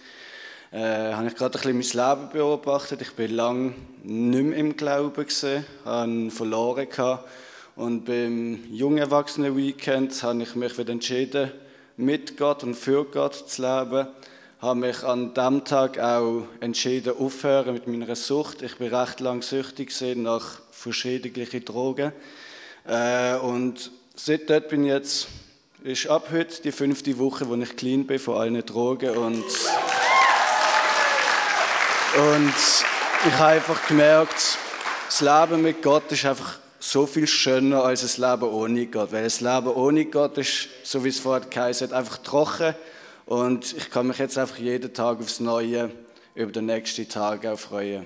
äh, 0.72 1.14
habe 1.14 1.28
ich 1.28 1.36
gerade 1.36 1.60
ein 1.60 1.78
bisschen 1.78 2.00
mein 2.00 2.18
Leben 2.18 2.30
beobachtet. 2.32 3.02
Ich 3.02 3.14
bin 3.14 3.36
lange 3.36 3.74
nicht 4.04 4.44
mehr 4.44 4.58
im 4.58 4.78
Glauben 4.78 5.26
gesehen, 5.26 5.66
habe 5.86 6.32
verloren 6.32 6.90
gehabt. 6.90 7.28
Und 7.76 8.06
beim 8.06 8.64
jungen 8.72 8.98
Erwachsenen 8.98 9.56
Weekend 9.58 10.22
habe 10.24 10.44
ich 10.44 10.56
mich 10.56 10.78
wieder 10.78 10.92
entschieden, 10.92 11.52
mit 11.98 12.38
Gott 12.38 12.64
und 12.64 12.76
für 12.76 13.06
Gott 13.06 13.36
zu 13.50 13.62
leben 13.62 14.08
habe 14.62 14.80
mich 14.80 15.04
an 15.04 15.34
dem 15.34 15.66
Tag 15.66 15.98
auch 15.98 16.44
entschieden, 16.60 17.18
aufhören 17.18 17.74
mit 17.74 17.88
meiner 17.88 18.16
Sucht. 18.16 18.62
Ich 18.62 18.78
bin 18.78 18.94
recht 18.94 19.20
lang 19.20 19.42
süchtig 19.42 19.92
nach 20.18 20.62
verschiedenen 20.70 21.66
Drogen. 21.66 22.12
Äh, 22.88 23.38
und 23.38 23.90
seit 24.16 24.52
dort 24.52 24.70
bin 24.70 24.84
ich 24.84 24.92
jetzt, 24.92 25.28
ist 25.84 26.08
ab 26.08 26.28
heute 26.32 26.62
die 26.62 26.72
fünfte 26.72 27.18
Woche, 27.18 27.50
wo 27.50 27.56
ich 27.56 27.76
clean 27.76 28.06
bin 28.06 28.20
von 28.20 28.38
allen 28.38 28.64
Drogen 28.64 29.18
und, 29.18 29.46
und 32.18 32.54
ich 33.26 33.34
habe 33.34 33.52
einfach 33.52 33.88
gemerkt, 33.88 34.58
das 35.06 35.22
Leben 35.22 35.62
mit 35.62 35.82
Gott 35.82 36.12
ist 36.12 36.26
einfach 36.26 36.58
so 36.80 37.06
viel 37.06 37.28
schöner 37.28 37.84
als 37.84 38.02
das 38.02 38.18
Leben 38.18 38.44
ohne 38.44 38.88
Gott. 38.88 39.12
Weil 39.12 39.24
das 39.24 39.40
Leben 39.40 39.68
ohne 39.68 40.06
Gott 40.06 40.38
ist, 40.38 40.68
so 40.84 41.04
wie 41.04 41.10
es 41.10 41.20
vorher 41.20 41.48
geheißen 41.48 41.90
hat, 41.90 41.96
einfach 41.96 42.18
trocken. 42.18 42.76
Und 43.26 43.74
ich 43.78 43.90
kann 43.90 44.08
mich 44.08 44.18
jetzt 44.18 44.38
einfach 44.38 44.58
jeden 44.58 44.94
Tag 44.94 45.20
aufs 45.20 45.40
Neue 45.40 45.92
über 46.36 46.52
den 46.52 46.66
nächsten 46.66 47.08
Tag 47.08 47.46
auch 47.46 47.60
freuen. 47.60 48.06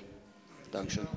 Dankeschön. 0.71 1.07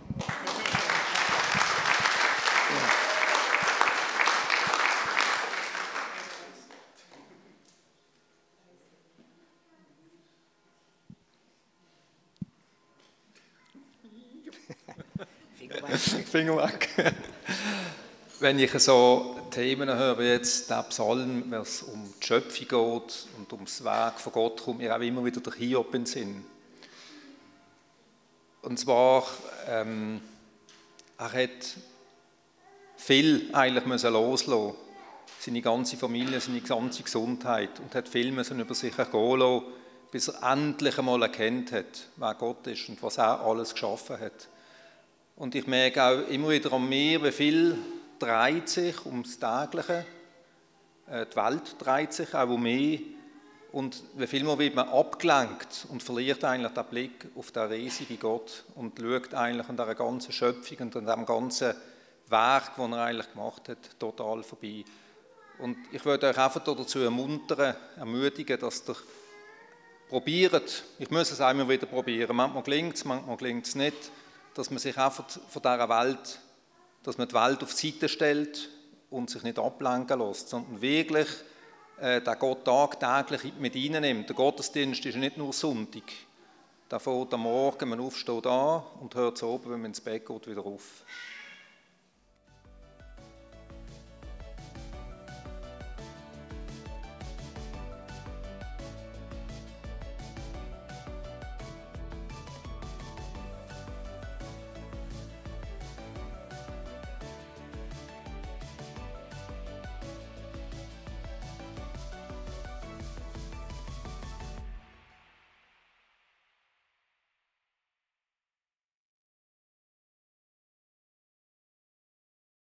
Finger 16.30 16.59
weg. 16.59 16.91
Wenn 18.41 18.59
ich 18.59 18.72
so 18.72 19.36
Themen 19.51 19.89
höre, 19.89 20.18
wie 20.18 20.24
jetzt 20.24 20.68
der 20.68 20.82
Psalm, 20.82 21.51
wenn 21.51 21.62
es 21.62 21.82
um 21.82 22.12
die 22.20 22.26
Schöpfung 22.26 22.68
geht 22.68 23.26
und 23.39 23.53
ums 23.53 23.82
Werk 23.82 24.20
von 24.20 24.32
Gott, 24.34 24.62
kommt 24.62 24.78
mir 24.78 24.95
auch 24.95 25.01
immer 25.01 25.24
wieder 25.24 25.41
der 25.41 25.55
Hiob 25.55 25.95
in 25.95 26.03
den 26.03 26.07
Sinn. 26.07 26.45
Und 28.61 28.78
zwar, 28.78 29.26
ähm, 29.66 30.20
er 31.16 31.32
hat 31.32 31.76
viel 32.99 33.49
eigentlich 33.55 33.86
müssen 33.86 34.12
loslassen 34.12 34.74
seine 35.41 35.62
ganze 35.62 35.97
Familie, 35.97 36.41
seine 36.41 36.61
ganze 36.61 37.03
Gesundheit 37.03 37.80
und 37.80 37.95
hat 37.95 38.09
viel 38.09 38.30
müssen 38.32 38.61
über 38.61 38.74
sich 38.74 38.99
ergehen 38.99 39.39
lassen, 39.39 39.64
bis 40.11 40.28
er 40.28 40.53
endlich 40.53 40.99
einmal 40.99 41.22
erkennt 41.22 41.72
hat, 41.72 42.09
wer 42.16 42.34
Gott 42.34 42.66
ist 42.66 42.89
und 42.91 43.03
was 43.03 43.16
er 43.16 43.41
alles 43.41 43.72
geschaffen 43.72 44.20
hat. 44.20 44.49
Und 45.39 45.55
ich 45.55 45.68
merke 45.68 46.03
auch 46.03 46.28
immer 46.28 46.49
wieder 46.49 46.72
an 46.72 46.89
mir, 46.89 47.22
wie 47.22 47.30
viel 47.30 47.78
dreht 48.18 48.68
sich 48.68 49.07
ums 49.07 49.39
Tägliche. 49.39 50.05
Äh, 51.09 51.26
die 51.26 51.36
Welt 51.36 51.76
dreht 51.78 52.12
sich 52.12 52.34
auch 52.34 52.49
um 52.49 52.61
mich. 52.61 53.03
Und 53.70 54.03
wie 54.16 54.26
viel 54.26 54.43
mehr 54.43 54.59
wird 54.59 54.74
man 54.74 54.89
abgelenkt 54.89 55.86
und 55.91 56.03
verliert 56.03 56.43
eigentlich 56.43 56.72
den 56.72 56.84
Blick 56.86 57.26
auf 57.36 57.53
den 57.53 57.68
riesigen 57.68 58.18
Gott 58.18 58.64
und 58.74 58.99
schaut 58.99 59.32
eigentlich 59.34 59.68
an 59.68 59.76
dieser 59.76 59.95
ganzen 59.95 60.32
Schöpfung 60.32 60.78
und 60.78 60.97
an 60.97 61.07
dem 61.07 61.24
ganzen 61.24 61.74
Werk, 62.26 62.72
das 62.76 62.91
er 62.91 63.05
eigentlich 63.05 63.30
gemacht 63.32 63.68
hat, 63.68 64.01
total 64.01 64.43
vorbei. 64.43 64.84
Und 65.59 65.76
ich 65.93 66.05
würde 66.05 66.30
euch 66.30 66.39
einfach 66.39 66.64
dazu 66.64 66.99
ermuntern, 66.99 67.76
ermutigen, 67.97 68.59
dass 68.59 68.82
ihr 68.89 68.97
probiert, 70.09 70.82
ich 70.99 71.11
muss 71.11 71.30
es 71.30 71.41
einmal 71.41 71.68
wieder 71.68 71.86
probieren, 71.86 72.34
manchmal 72.34 72.64
gelingt 72.64 72.97
es, 72.97 73.05
manchmal 73.05 73.36
gelingt 73.36 73.66
es 73.66 73.76
nicht, 73.76 74.11
dass 74.59 74.71
man 74.71 74.81
sich 74.81 74.99
einfach 74.99 75.25
von 75.31 75.63
dieser 75.63 75.89
Welt, 75.89 76.41
dass 77.05 77.17
man 77.17 77.29
die 77.29 77.35
Welt 77.35 77.63
auf 77.63 77.73
die 77.73 77.93
Seite 77.93 78.09
stellt 78.09 78.69
und 79.09 79.31
sich 79.31 79.45
nicht 79.45 79.57
ablenken 79.57 80.19
lässt, 80.19 80.49
sondern 80.49 80.83
wirklich 80.83 81.29
äh, 82.01 82.21
den 82.21 82.39
Gott 82.41 82.65
tagtäglich 82.65 83.53
mit 83.61 83.77
nimmt. 83.77 84.29
Der 84.29 84.35
Gottesdienst 84.35 85.07
ist 85.07 85.17
nicht 85.17 85.37
nur 85.37 85.53
Sonntag. 85.53 86.03
Der 86.91 86.99
fängt 86.99 87.33
am 87.35 87.43
Morgen, 87.43 87.89
man 87.89 88.01
aufsteht 88.01 88.49
an 88.49 88.83
und 89.01 89.15
hört 89.15 89.37
es 89.37 89.45
oben, 89.45 89.71
wenn 89.71 89.81
man 89.81 89.91
ins 89.93 90.01
Bett 90.01 90.27
geht, 90.27 90.49
wieder 90.49 90.67
auf. 90.67 91.05